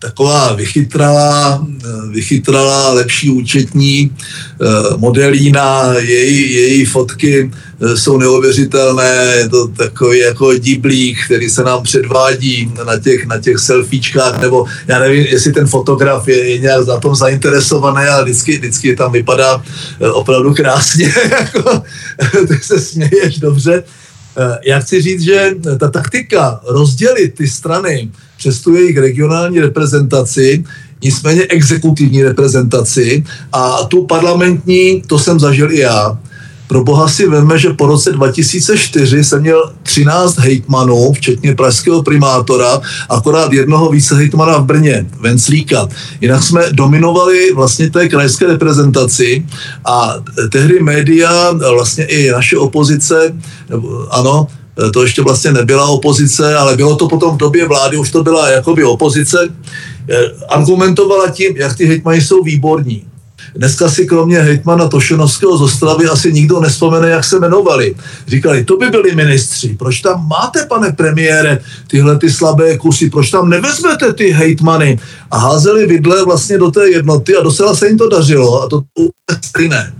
taková 0.05 0.53
vychytralá, 0.53 1.65
vychytralá 2.09 2.93
lepší 2.93 3.29
účetní 3.29 4.11
eh, 4.11 4.65
modelína, 4.97 5.93
její, 5.93 6.53
její 6.53 6.85
fotky 6.85 7.51
eh, 7.51 7.97
jsou 7.97 8.17
neuvěřitelné, 8.17 9.33
je 9.37 9.49
to 9.49 9.67
takový 9.67 10.19
jako 10.19 10.53
diblík, 10.53 11.17
který 11.25 11.49
se 11.49 11.63
nám 11.63 11.83
předvádí 11.83 12.71
na 12.85 12.99
těch, 12.99 13.25
na 13.25 13.39
těch 13.39 13.57
selfiečkách, 13.59 14.41
nebo 14.41 14.65
já 14.87 14.99
nevím, 14.99 15.25
jestli 15.25 15.53
ten 15.53 15.67
fotograf 15.67 16.27
je, 16.27 16.49
je 16.49 16.57
nějak 16.57 16.87
na 16.87 16.97
tom 16.97 17.15
zainteresovaný, 17.15 18.07
ale 18.07 18.23
vždycky, 18.23 18.57
vždycky 18.57 18.95
tam 18.95 19.11
vypadá 19.11 19.63
eh, 20.01 20.09
opravdu 20.09 20.53
krásně, 20.53 21.13
jako, 21.31 21.83
tak 22.47 22.63
se 22.63 22.79
směješ 22.79 23.39
dobře. 23.39 23.83
Já 24.65 24.79
chci 24.79 25.01
říct, 25.01 25.21
že 25.21 25.51
ta 25.79 25.91
taktika 25.91 26.61
rozdělit 26.67 27.33
ty 27.35 27.47
strany 27.47 28.11
přes 28.37 28.61
tu 28.61 28.75
jejich 28.75 28.97
regionální 28.97 29.59
reprezentaci, 29.59 30.63
nicméně 31.03 31.45
exekutivní 31.49 32.23
reprezentaci 32.23 33.23
a 33.51 33.83
tu 33.83 34.05
parlamentní, 34.05 35.03
to 35.07 35.19
jsem 35.19 35.39
zažil 35.39 35.71
i 35.71 35.79
já. 35.79 36.19
Pro 36.67 36.83
boha 36.83 37.07
si 37.07 37.27
veme, 37.29 37.59
že 37.59 37.73
po 37.73 37.85
roce 37.85 38.11
2004 38.11 39.23
jsem 39.23 39.41
měl 39.41 39.71
13 39.83 40.39
hejtmanů, 40.39 41.13
včetně 41.13 41.55
pražského 41.55 42.03
primátora, 42.03 42.81
akorát 43.09 43.53
jednoho 43.53 43.89
více 43.89 44.15
hejtmana 44.15 44.57
v 44.57 44.65
Brně, 44.65 45.05
Venclíka. 45.19 45.87
Jinak 46.21 46.43
jsme 46.43 46.63
dominovali 46.71 47.53
vlastně 47.53 47.89
té 47.89 48.09
krajské 48.09 48.47
reprezentaci 48.47 49.45
a 49.85 50.15
tehdy 50.51 50.79
média, 50.83 51.51
vlastně 51.51 52.05
i 52.05 52.31
naše 52.31 52.57
opozice, 52.57 53.33
ano, 54.09 54.47
to 54.93 55.01
ještě 55.01 55.21
vlastně 55.21 55.51
nebyla 55.51 55.85
opozice, 55.85 56.55
ale 56.55 56.75
bylo 56.77 56.95
to 56.95 57.07
potom 57.07 57.35
v 57.35 57.37
době 57.37 57.67
vlády, 57.67 57.97
už 57.97 58.11
to 58.11 58.23
byla 58.23 58.49
jakoby 58.49 58.83
opozice, 58.83 59.49
eh, 60.09 60.25
argumentovala 60.49 61.29
tím, 61.29 61.57
jak 61.57 61.77
ty 61.77 61.85
hejtmani 61.85 62.21
jsou 62.21 62.43
výborní. 62.43 63.05
Dneska 63.55 63.89
si 63.89 64.05
kromě 64.05 64.39
hejtmana 64.39 64.87
Tošenovského 64.87 65.57
z 65.57 65.61
Ostravy 65.61 66.05
asi 66.05 66.33
nikdo 66.33 66.59
nespomene, 66.59 67.09
jak 67.09 67.23
se 67.23 67.37
jmenovali. 67.37 67.95
Říkali, 68.27 68.63
to 68.63 68.77
by 68.77 68.89
byli 68.89 69.15
ministři, 69.15 69.75
proč 69.79 69.99
tam 70.01 70.27
máte, 70.27 70.65
pane 70.65 70.91
premiére, 70.91 71.59
tyhle 71.87 72.17
ty 72.19 72.31
slabé 72.31 72.77
kusy, 72.77 73.09
proč 73.09 73.31
tam 73.31 73.49
nevezmete 73.49 74.13
ty 74.13 74.31
hejtmany? 74.31 74.99
A 75.31 75.37
házeli 75.37 75.85
vidle 75.85 76.25
vlastně 76.25 76.57
do 76.57 76.71
té 76.71 76.89
jednoty 76.89 77.35
a 77.35 77.43
docela 77.43 77.75
se 77.75 77.87
jim 77.87 77.97
to 77.97 78.09
dařilo 78.09 78.63
a 78.63 78.69
to 78.69 78.81
stejné. 79.45 79.93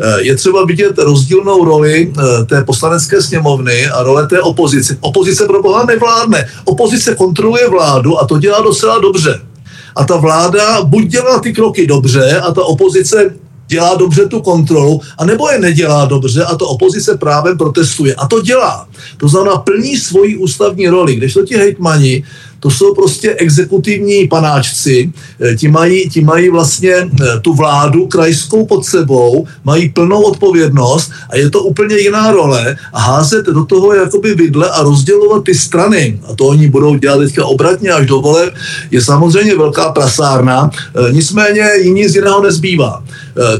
Eh, 0.00 0.22
je 0.22 0.36
třeba 0.36 0.64
vidět 0.64 0.98
rozdílnou 0.98 1.64
roli 1.64 2.12
eh, 2.12 2.44
té 2.44 2.64
poslanecké 2.64 3.22
sněmovny 3.22 3.88
a 3.88 4.02
role 4.02 4.26
té 4.26 4.40
opozice. 4.40 4.96
Opozice 5.00 5.46
pro 5.46 5.62
boha 5.62 5.84
nevládne. 5.84 6.48
Opozice 6.64 7.14
kontroluje 7.14 7.68
vládu 7.68 8.20
a 8.20 8.26
to 8.26 8.38
dělá 8.38 8.60
docela 8.60 8.98
dobře. 8.98 9.51
A 9.96 10.04
ta 10.04 10.16
vláda 10.16 10.82
buď 10.84 11.04
dělá 11.06 11.40
ty 11.40 11.52
kroky 11.52 11.86
dobře 11.86 12.40
a 12.40 12.52
ta 12.52 12.64
opozice 12.64 13.34
dělá 13.66 13.94
dobře 13.94 14.28
tu 14.28 14.40
kontrolu, 14.40 15.00
anebo 15.18 15.50
je 15.50 15.58
nedělá 15.58 16.04
dobře 16.04 16.44
a 16.44 16.56
to 16.56 16.68
opozice 16.68 17.16
právem 17.16 17.58
protestuje. 17.58 18.14
A 18.14 18.26
to 18.26 18.42
dělá. 18.42 18.88
To 19.16 19.28
znamená, 19.28 19.56
plní 19.56 19.96
svoji 19.96 20.36
ústavní 20.36 20.88
roli. 20.88 21.16
Když 21.16 21.34
to 21.34 21.42
ti 21.42 21.56
hejtmani 21.56 22.24
to 22.62 22.70
jsou 22.70 22.94
prostě 22.94 23.34
exekutivní 23.34 24.28
panáčci, 24.28 25.12
eh, 25.40 25.56
ti 25.56 25.68
mají, 25.68 26.10
ti 26.10 26.20
mají 26.20 26.50
vlastně 26.50 26.94
eh, 26.94 27.40
tu 27.42 27.54
vládu 27.54 28.06
krajskou 28.06 28.66
pod 28.66 28.84
sebou, 28.84 29.46
mají 29.64 29.88
plnou 29.88 30.22
odpovědnost 30.22 31.10
a 31.30 31.36
je 31.36 31.50
to 31.50 31.62
úplně 31.62 31.98
jiná 31.98 32.30
role 32.30 32.76
a 32.92 33.00
házet 33.00 33.46
do 33.46 33.64
toho 33.64 33.94
jakoby 33.94 34.34
vidle 34.34 34.70
a 34.70 34.82
rozdělovat 34.82 35.44
ty 35.44 35.54
strany, 35.54 36.20
a 36.30 36.34
to 36.34 36.44
oni 36.44 36.70
budou 36.70 36.94
dělat 36.96 37.18
teďka 37.18 37.46
obratně 37.46 37.90
až 37.90 38.06
do 38.06 38.20
voleb, 38.20 38.54
je 38.90 39.02
samozřejmě 39.02 39.56
velká 39.56 39.92
prasárna, 39.92 40.70
eh, 40.70 41.12
nicméně 41.12 41.66
jiní 41.82 42.08
z 42.08 42.14
jiného 42.14 42.42
nezbývá. 42.42 43.02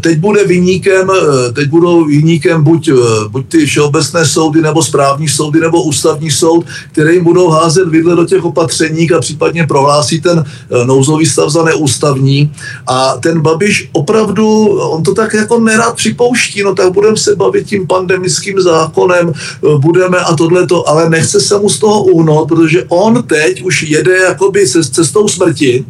Teď 0.00 0.18
bude 0.18 0.44
vyníkem, 0.44 1.10
teď 1.52 1.68
budou 1.68 2.04
vyníkem 2.04 2.64
buď, 2.64 2.90
buď 3.28 3.46
ty 3.48 3.66
všeobecné 3.66 4.26
soudy, 4.26 4.62
nebo 4.62 4.82
správní 4.82 5.28
soudy, 5.28 5.60
nebo 5.60 5.82
ústavní 5.82 6.30
soud, 6.30 6.66
které 6.92 7.14
jim 7.14 7.24
budou 7.24 7.48
házet 7.48 7.88
vidle 7.88 8.16
do 8.16 8.24
těch 8.24 8.44
opatření, 8.44 9.08
a 9.12 9.20
případně 9.20 9.66
prohlásí 9.66 10.20
ten 10.20 10.44
eh, 10.44 10.84
nouzový 10.84 11.26
stav 11.26 11.50
za 11.50 11.62
neústavní. 11.64 12.52
A 12.86 13.16
ten 13.20 13.40
Babiš 13.40 13.88
opravdu, 13.92 14.46
on 14.80 15.02
to 15.02 15.14
tak 15.14 15.34
jako 15.34 15.60
nerad 15.60 15.96
připouští, 15.96 16.62
no 16.62 16.74
tak 16.74 16.92
budeme 16.92 17.16
se 17.16 17.36
bavit 17.36 17.66
tím 17.66 17.86
pandemickým 17.86 18.60
zákonem, 18.60 19.32
eh, 19.32 19.78
budeme 19.78 20.18
a 20.18 20.36
tohleto, 20.36 20.88
ale 20.88 21.10
nechce 21.10 21.40
se 21.40 21.58
mu 21.58 21.68
z 21.68 21.78
toho 21.78 22.04
uhnout, 22.04 22.48
protože 22.48 22.84
on 22.88 23.22
teď 23.22 23.62
už 23.62 23.82
jede 23.82 24.16
jakoby 24.16 24.66
se 24.66 24.84
cestou 24.84 25.28
smrti, 25.28 25.84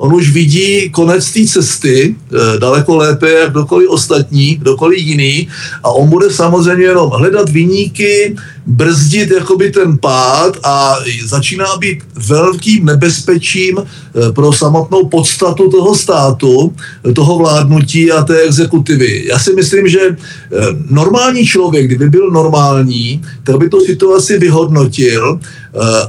on 0.00 0.14
už 0.14 0.30
vidí 0.30 0.90
konec 0.90 1.30
té 1.30 1.44
cesty 1.46 2.16
e, 2.16 2.58
daleko 2.58 2.96
lépe 2.96 3.30
jak 3.30 3.50
kdokoliv 3.50 3.88
ostatní, 3.88 4.56
kdokoliv 4.56 4.98
jiný 4.98 5.48
a 5.82 5.90
on 5.90 6.08
bude 6.08 6.30
samozřejmě 6.30 6.84
jenom 6.84 7.10
hledat 7.10 7.48
vyníky, 7.48 8.36
brzdit 8.66 9.30
jakoby 9.30 9.70
ten 9.70 9.98
pád 9.98 10.56
a 10.64 10.96
začíná 11.24 11.76
být 11.78 12.02
velkým 12.28 12.84
nebezpečím 12.84 13.78
e, 13.78 13.84
pro 14.32 14.52
samotnou 14.52 15.06
podstatu 15.06 15.70
toho 15.70 15.94
státu, 15.94 16.74
toho 17.14 17.38
vládnutí 17.38 18.12
a 18.12 18.22
té 18.22 18.40
exekutivy. 18.40 19.26
Já 19.26 19.38
si 19.38 19.52
myslím, 19.52 19.88
že 19.88 20.00
e, 20.00 20.16
normální 20.90 21.46
člověk, 21.46 21.86
kdyby 21.86 22.08
byl 22.08 22.30
normální, 22.30 23.22
tak 23.44 23.58
by 23.58 23.68
tu 23.68 23.80
situaci 23.80 24.38
vyhodnotil 24.38 25.40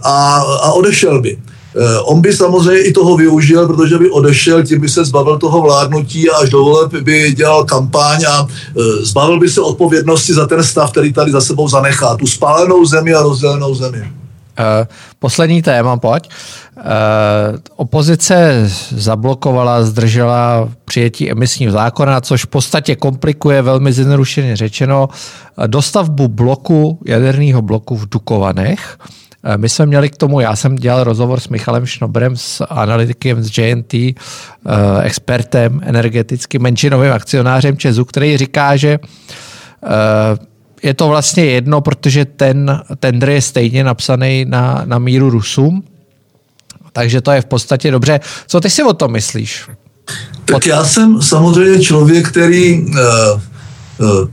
a, 0.03 0.43
a 0.61 0.71
odešel 0.71 1.21
by. 1.21 1.37
Eh, 1.75 1.99
on 1.99 2.21
by 2.21 2.33
samozřejmě 2.33 2.83
i 2.83 2.91
toho 2.91 3.17
využil, 3.17 3.67
protože 3.67 3.97
by 3.97 4.09
odešel, 4.09 4.63
tím 4.63 4.81
by 4.81 4.89
se 4.89 5.05
zbavil 5.05 5.37
toho 5.37 5.61
vládnutí 5.61 6.29
a 6.29 6.37
až 6.37 6.49
do 6.49 6.63
voleb 6.63 6.93
by 6.93 7.31
dělal 7.31 7.63
kampaň 7.63 8.25
a 8.29 8.47
eh, 8.47 9.05
zbavil 9.05 9.39
by 9.39 9.49
se 9.49 9.61
odpovědnosti 9.61 10.33
za 10.33 10.47
ten 10.47 10.63
stav, 10.63 10.91
který 10.91 11.13
tady 11.13 11.31
za 11.31 11.41
sebou 11.41 11.67
zanechá. 11.67 12.17
Tu 12.17 12.27
spálenou 12.27 12.85
zemi 12.85 13.13
a 13.13 13.21
rozdělenou 13.21 13.75
zemi. 13.75 14.11
Uh, 14.59 14.87
poslední 15.19 15.61
téma, 15.61 15.97
pojď. 15.97 16.29
Opozice 17.75 18.69
zablokovala, 18.91 19.83
zdržela 19.83 20.69
přijetí 20.85 21.31
emisního 21.31 21.71
zákona, 21.71 22.21
což 22.21 22.45
v 22.45 22.47
podstatě 22.47 22.95
komplikuje 22.95 23.61
velmi 23.61 23.93
zjednodušeně 23.93 24.55
řečeno 24.55 25.09
dostavbu 25.67 26.27
bloku, 26.27 26.99
jaderného 27.05 27.61
bloku 27.61 27.97
v 27.97 28.09
Dukovanech. 28.09 28.97
Eh, 29.43 29.57
my 29.57 29.69
jsme 29.69 29.85
měli 29.85 30.09
k 30.09 30.17
tomu, 30.17 30.39
já 30.39 30.55
jsem 30.55 30.75
dělal 30.75 31.03
rozhovor 31.03 31.39
s 31.39 31.47
Michalem 31.47 31.85
Šnobrem, 31.85 32.37
s 32.37 32.65
analytikem 32.69 33.43
z 33.43 33.57
JNT, 33.57 33.93
eh, 33.93 34.13
expertem 35.03 35.81
energetickým, 35.83 36.61
menšinovým 36.61 37.11
akcionářem 37.11 37.77
Česu, 37.77 38.05
který 38.05 38.37
říká, 38.37 38.75
že 38.75 38.99
eh, 39.83 40.51
je 40.83 40.93
to 40.93 41.07
vlastně 41.07 41.45
jedno, 41.45 41.81
protože 41.81 42.25
ten 42.25 42.81
tender 42.99 43.29
je 43.29 43.41
stejně 43.41 43.83
napsaný 43.83 44.45
na, 44.45 44.81
na 44.85 44.99
míru 44.99 45.29
Rusům, 45.29 45.83
takže 46.93 47.21
to 47.21 47.31
je 47.31 47.41
v 47.41 47.45
podstatě 47.45 47.91
dobře. 47.91 48.19
Co 48.47 48.61
ty 48.61 48.69
si 48.69 48.83
o 48.83 48.93
tom 48.93 49.11
myslíš? 49.11 49.69
Tak 50.45 50.65
já 50.65 50.83
jsem 50.83 51.21
samozřejmě 51.21 51.79
člověk, 51.79 52.27
který 52.27 52.85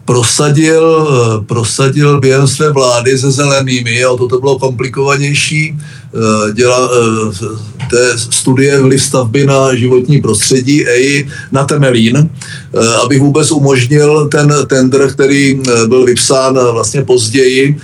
prosadil, 0.05 1.09
eh, 1.09 1.45
prosadil 1.45 2.21
během 2.21 2.49
své 2.49 2.73
vlády 2.73 3.19
se 3.19 3.31
zelenými 3.31 4.05
a 4.05 4.17
toto 4.17 4.41
bylo 4.41 4.59
komplikovanější 4.59 5.79
Eh, 6.15 6.53
dělá 6.53 6.91
eh, 6.93 7.47
té 7.91 8.19
studie 8.19 8.83
vliv 8.83 9.03
stavby 9.03 9.47
na 9.47 9.75
životní 9.75 10.21
prostředí 10.21 10.87
EI 10.87 11.29
na 11.53 11.65
Temelín, 11.65 12.17
eh, 12.17 12.79
aby 13.05 13.19
vůbec 13.19 13.51
umožnil 13.51 14.29
ten 14.29 14.53
tender, 14.67 15.13
který 15.13 15.61
byl 15.87 16.05
vypsán 16.05 16.59
vlastně 16.73 17.03
později, 17.03 17.77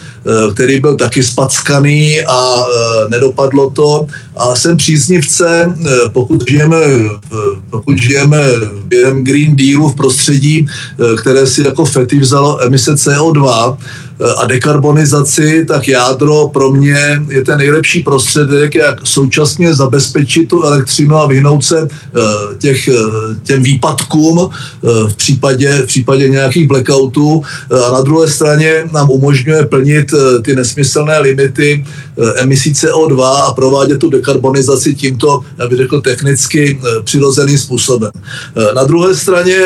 který 0.55 0.81
byl 0.81 0.97
taky 0.97 1.23
spackaný 1.23 2.21
a 2.21 2.65
nedopadlo 3.09 3.71
to. 3.71 4.07
A 4.37 4.57
jsem 4.57 4.77
příznivce, 4.77 5.75
pokud 6.13 6.49
žijeme, 6.49 6.77
pokud 7.71 7.99
žijeme 7.99 8.41
během 8.85 9.25
Green 9.25 9.57
Dealu 9.57 9.89
v 9.89 9.97
prostředí, 9.97 10.67
které 11.21 11.47
si 11.47 11.63
jako 11.63 11.85
fety 11.85 12.19
vzalo 12.19 12.63
emise 12.63 12.95
CO2, 12.95 13.77
a 14.37 14.47
dekarbonizaci, 14.47 15.65
tak 15.65 15.89
jádro 15.89 16.49
pro 16.49 16.71
mě 16.71 17.23
je 17.29 17.45
ten 17.45 17.59
nejlepší 17.59 18.03
prostředek, 18.03 18.75
jak 18.75 19.07
současně 19.07 19.75
zabezpečit 19.75 20.49
tu 20.49 20.63
elektřinu 20.63 21.17
a 21.17 21.27
vyhnout 21.27 21.65
se 21.65 21.89
eh, 21.89 22.21
těch, 22.59 22.89
eh, 22.89 22.93
těm 23.43 23.63
výpadkům 23.63 24.51
eh, 24.51 24.89
v 25.09 25.17
případě, 25.17 25.83
v 25.83 25.87
případě 25.87 26.29
nějakých 26.29 26.69
blackoutů. 26.69 27.43
A 27.87 27.93
na 27.93 28.01
druhé 28.01 28.31
straně 28.31 28.85
nám 28.93 29.11
umožňuje 29.11 29.67
plnit 29.67 30.15
ty 30.43 30.57
nesmyslné 30.57 31.19
limity 31.19 31.85
emisí 32.37 32.73
CO2 32.73 33.23
a 33.23 33.53
provádět 33.53 33.99
tu 33.99 34.11
dekarbonizaci 34.11 34.95
tímto, 34.95 35.41
já 35.59 35.69
bych 35.69 35.79
řekl, 35.79 36.01
technicky 36.01 36.81
přirozeným 37.05 37.59
způsobem. 37.59 38.11
Na 38.75 38.85
druhé 38.85 39.15
straně 39.15 39.59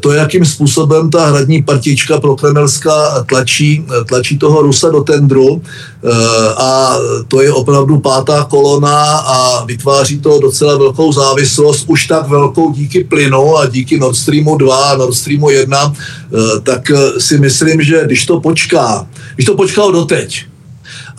to, 0.00 0.12
jakým 0.12 0.44
způsobem 0.44 1.10
ta 1.10 1.26
hradní 1.26 1.62
partička 1.62 2.20
prokremelská 2.20 3.24
tlačí, 3.28 3.84
tlačí 4.08 4.38
toho 4.38 4.62
Rusa 4.62 4.88
do 4.88 5.00
tendru 5.00 5.62
eh, 5.62 6.08
a 6.56 6.96
to 7.28 7.42
je 7.42 7.52
opravdu 7.52 7.98
pátá 7.98 8.44
kolona 8.44 9.18
a 9.18 9.64
vytváří 9.64 10.20
to 10.20 10.38
docela 10.38 10.78
velkou 10.78 11.12
závislost, 11.12 11.84
už 11.88 12.06
tak 12.06 12.28
velkou 12.28 12.72
díky 12.72 13.04
plynu 13.04 13.56
a 13.56 13.66
díky 13.66 13.98
Nord 13.98 14.16
Streamu 14.16 14.56
2 14.56 14.84
a 14.84 14.96
Nord 14.96 15.14
Streamu 15.14 15.50
1, 15.50 15.92
eh, 15.94 16.60
tak 16.62 16.92
si 17.18 17.38
myslím, 17.38 17.82
že 17.82 18.02
když 18.06 18.26
to 18.26 18.40
počká, 18.40 19.06
když 19.34 19.46
to 19.46 19.54
počkalo 19.54 19.92
doteď, 19.92 20.44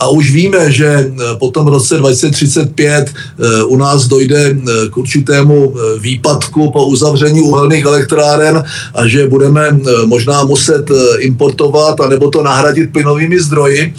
a 0.00 0.08
už 0.08 0.32
víme, 0.32 0.72
že 0.72 0.88
eh, 0.88 1.12
po 1.36 1.50
tom 1.50 1.66
roce 1.66 1.98
2035 1.98 3.12
eh, 3.12 3.64
u 3.64 3.76
nás 3.76 4.08
dojde 4.08 4.56
eh, 4.56 4.88
k 4.90 4.96
určitému 4.96 5.74
výpadku 6.00 6.70
po 6.72 6.86
uzavření 6.86 7.40
uhelných 7.40 7.84
elektráren 7.84 8.64
a 8.94 9.06
že 9.06 9.28
budeme 9.28 9.78
možná 10.06 10.44
muset 10.44 10.90
importovat 11.18 12.00
a 12.00 12.08
nebo 12.08 12.30
to 12.30 12.42
nahradit 12.42 12.92
plynovými 12.92 13.40
zdroji, 13.40 13.94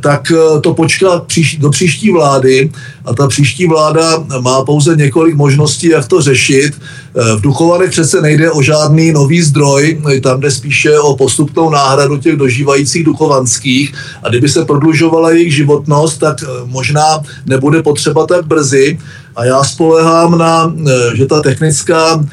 tak 0.00 0.32
to 0.60 0.74
počká 0.74 1.22
do 1.58 1.70
příští 1.70 2.12
vlády 2.12 2.70
a 3.04 3.14
ta 3.14 3.26
příští 3.28 3.66
vláda 3.66 4.24
má 4.40 4.64
pouze 4.64 4.96
několik 4.96 5.34
možností, 5.34 5.88
jak 5.88 6.08
to 6.08 6.22
řešit. 6.22 6.74
V 7.14 7.40
Duchovanech 7.40 7.90
přece 7.90 8.20
nejde 8.20 8.50
o 8.50 8.62
žádný 8.62 9.12
nový 9.12 9.42
zdroj, 9.42 10.02
tam 10.22 10.40
jde 10.40 10.50
spíše 10.50 10.98
o 10.98 11.16
postupnou 11.16 11.70
náhradu 11.70 12.16
těch 12.16 12.36
dožívajících 12.36 13.04
duchovanských. 13.04 13.94
A 14.22 14.28
kdyby 14.28 14.48
se 14.48 14.64
prodlužovala 14.64 15.30
jejich 15.30 15.54
životnost, 15.54 16.20
tak 16.20 16.36
eh, 16.42 16.46
možná 16.64 17.20
nebude 17.46 17.82
potřeba 17.82 18.26
tak 18.26 18.46
brzy. 18.46 18.98
A 19.36 19.44
já 19.44 19.64
spolehám 19.64 20.38
na, 20.38 20.74
eh, 20.86 21.16
že 21.16 21.26
ta 21.26 21.40
technická 21.40 22.24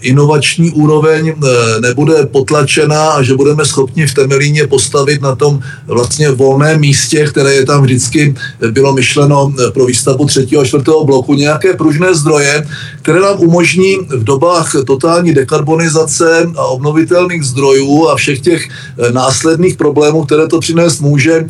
inovační 0.00 0.70
úroveň 0.70 1.34
nebude 1.80 2.26
potlačena 2.26 3.10
a 3.10 3.22
že 3.22 3.34
budeme 3.34 3.64
schopni 3.64 4.06
v 4.06 4.14
Temelíně 4.14 4.66
postavit 4.66 5.22
na 5.22 5.34
tom 5.34 5.60
vlastně 5.86 6.30
volném 6.30 6.80
místě, 6.80 7.26
které 7.26 7.54
je 7.54 7.66
tam 7.66 7.82
vždycky 7.82 8.34
bylo 8.70 8.92
myšleno 8.92 9.52
pro 9.74 9.86
výstavbu 9.86 10.26
třetího 10.26 10.62
a 10.62 10.64
čtvrtého 10.64 11.04
bloku, 11.04 11.34
nějaké 11.34 11.74
pružné 11.74 12.14
zdroje, 12.14 12.66
které 13.02 13.20
nám 13.20 13.40
umožní 13.40 13.96
v 14.08 14.24
dobách 14.24 14.72
totální 14.86 15.34
dekarbonizace 15.34 16.50
a 16.56 16.64
obnovitelných 16.64 17.42
zdrojů 17.44 18.08
a 18.08 18.16
všech 18.16 18.40
těch 18.40 18.68
následných 19.12 19.76
problémů, 19.76 20.24
které 20.24 20.48
to 20.48 20.58
přinést 20.58 21.00
může, 21.00 21.46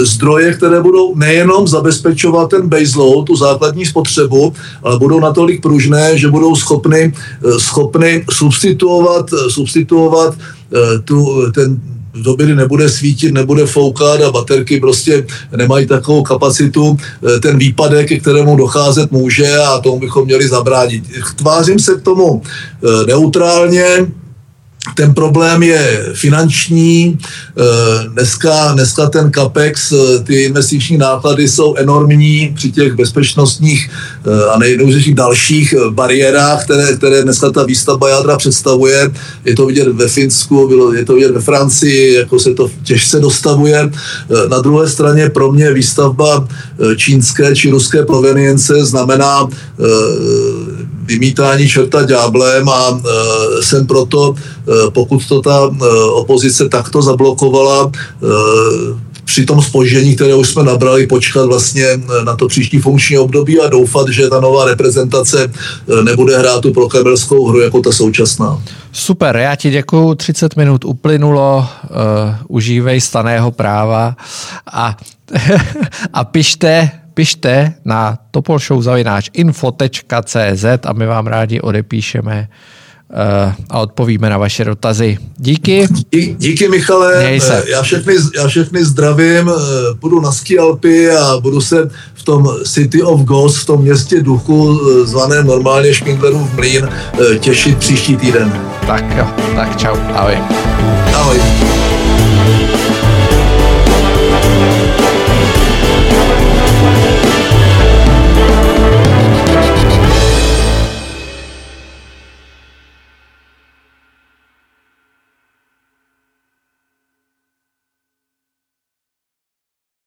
zdroje, 0.00 0.54
které 0.54 0.82
budou 0.82 1.14
nejenom 1.16 1.68
zabezpečovat 1.68 2.50
ten 2.50 2.68
baseload, 2.68 3.26
tu 3.26 3.36
základní 3.36 3.86
spotřebu, 3.86 4.52
ale 4.82 4.98
budou 4.98 5.20
natolik 5.20 5.62
pružné, 5.62 6.18
že 6.18 6.28
budou 6.28 6.56
schopny, 6.56 7.12
eh, 7.68 7.74
schopny 7.74 8.24
substituovat, 8.30 9.30
eh, 9.32 9.50
substituovat 9.50 10.34
eh, 10.34 10.98
tu, 11.04 11.52
ten 11.52 11.80
v 12.12 12.22
době, 12.22 12.46
kdy 12.46 12.54
nebude 12.54 12.88
svítit, 12.88 13.32
nebude 13.32 13.66
foukat 13.66 14.20
a 14.22 14.30
baterky 14.30 14.80
prostě 14.80 15.26
nemají 15.56 15.86
takovou 15.86 16.22
kapacitu, 16.22 16.96
ten 17.42 17.58
výpadek, 17.58 18.08
ke 18.08 18.20
kterému 18.20 18.56
docházet 18.56 19.12
může 19.12 19.56
a 19.56 19.78
tomu 19.80 20.00
bychom 20.00 20.24
měli 20.24 20.48
zabránit. 20.48 21.04
Tvářím 21.36 21.78
se 21.78 21.94
k 21.94 22.02
tomu 22.02 22.42
neutrálně, 23.06 24.06
ten 24.94 25.14
problém 25.14 25.62
je 25.62 26.10
finanční. 26.14 27.18
Eh, 27.58 28.08
dneska, 28.08 28.72
dneska 28.72 29.08
ten 29.08 29.30
CAPEX, 29.32 29.92
eh, 29.92 30.18
ty 30.24 30.42
investiční 30.42 30.98
náklady 30.98 31.48
jsou 31.48 31.74
enormní 31.74 32.52
při 32.54 32.72
těch 32.72 32.94
bezpečnostních 32.94 33.90
eh, 33.90 34.44
a 34.44 34.58
nejdůležitějších 34.58 35.14
dalších 35.14 35.74
bariérách, 35.90 36.64
které, 36.64 36.96
které 36.96 37.22
dneska 37.22 37.50
ta 37.50 37.64
výstavba 37.64 38.08
jádra 38.08 38.36
představuje. 38.36 39.10
Je 39.44 39.54
to 39.54 39.66
vidět 39.66 39.88
ve 39.88 40.08
Finsku, 40.08 40.92
je 40.94 41.04
to 41.04 41.14
vidět 41.14 41.30
ve 41.30 41.40
Francii, 41.40 42.14
jako 42.14 42.38
se 42.38 42.54
to 42.54 42.70
těžce 42.82 43.20
dostavuje. 43.20 43.90
Na 44.48 44.60
druhé 44.60 44.88
straně 44.88 45.30
pro 45.30 45.52
mě 45.52 45.72
výstavba 45.72 46.48
čínské 46.96 47.56
či 47.56 47.70
ruské 47.70 48.04
provenience 48.04 48.84
znamená 48.84 49.48
vymítání 51.08 51.68
čerta 51.68 52.02
ďáblem 52.02 52.68
a 52.68 53.00
jsem 53.60 53.86
proto, 53.86 54.34
pokud 54.92 55.28
to 55.28 55.42
ta 55.42 55.70
opozice 56.12 56.68
takto 56.68 57.02
zablokovala, 57.02 57.90
při 59.28 59.44
tom 59.44 59.62
spoždění, 59.62 60.16
které 60.16 60.34
už 60.34 60.48
jsme 60.48 60.62
nabrali, 60.62 61.06
počkat 61.06 61.46
vlastně 61.46 61.86
na 62.24 62.36
to 62.36 62.48
příští 62.48 62.78
funkční 62.78 63.18
období 63.18 63.60
a 63.60 63.68
doufat, 63.68 64.08
že 64.08 64.28
ta 64.28 64.40
nová 64.40 64.64
reprezentace 64.64 65.52
nebude 66.04 66.38
hrát 66.38 66.60
tu 66.60 66.72
prokabelskou 66.72 67.46
hru 67.46 67.60
jako 67.60 67.80
ta 67.80 67.92
současná. 67.92 68.62
Super, 68.92 69.36
já 69.36 69.56
ti 69.56 69.70
děkuju, 69.70 70.14
30 70.14 70.56
minut 70.56 70.84
uplynulo, 70.84 71.66
uh, 71.82 71.96
užívej 72.48 73.00
staného 73.00 73.50
práva 73.50 74.16
a, 74.72 74.96
a 76.12 76.24
pište, 76.24 76.90
pište 77.18 77.82
na 77.82 78.14
topolshowzavináč.info.cz 78.30 80.64
a 80.86 80.92
my 80.94 81.06
vám 81.06 81.26
rádi 81.26 81.58
odepíšeme 81.58 82.46
uh, 82.46 82.54
a 83.70 83.80
odpovíme 83.82 84.30
na 84.30 84.38
vaše 84.38 84.64
dotazy. 84.64 85.18
Díky. 85.34 85.88
Dí, 86.14 86.36
díky 86.38 86.68
Michale, 86.68 87.40
se. 87.40 87.64
já 87.66 87.82
všechny, 87.82 88.14
já 88.36 88.48
všechny 88.48 88.84
zdravím, 88.84 89.50
budu 90.00 90.20
na 90.20 90.32
Skialpy 90.32 91.10
a 91.10 91.40
budu 91.42 91.60
se 91.60 91.90
v 92.14 92.22
tom 92.22 92.48
City 92.62 93.02
of 93.02 93.20
Ghost, 93.20 93.58
v 93.58 93.66
tom 93.66 93.82
městě 93.82 94.22
duchu, 94.22 94.80
zvaném 95.04 95.46
normálně 95.46 95.94
Špindlerův 95.94 96.54
mlín, 96.54 96.88
těšit 97.40 97.78
příští 97.78 98.16
týden. 98.16 98.52
Tak 98.86 99.16
jo, 99.16 99.26
tak 99.54 99.76
čau, 99.76 99.96
ahoj. 100.14 100.38
Ahoj. 101.14 101.40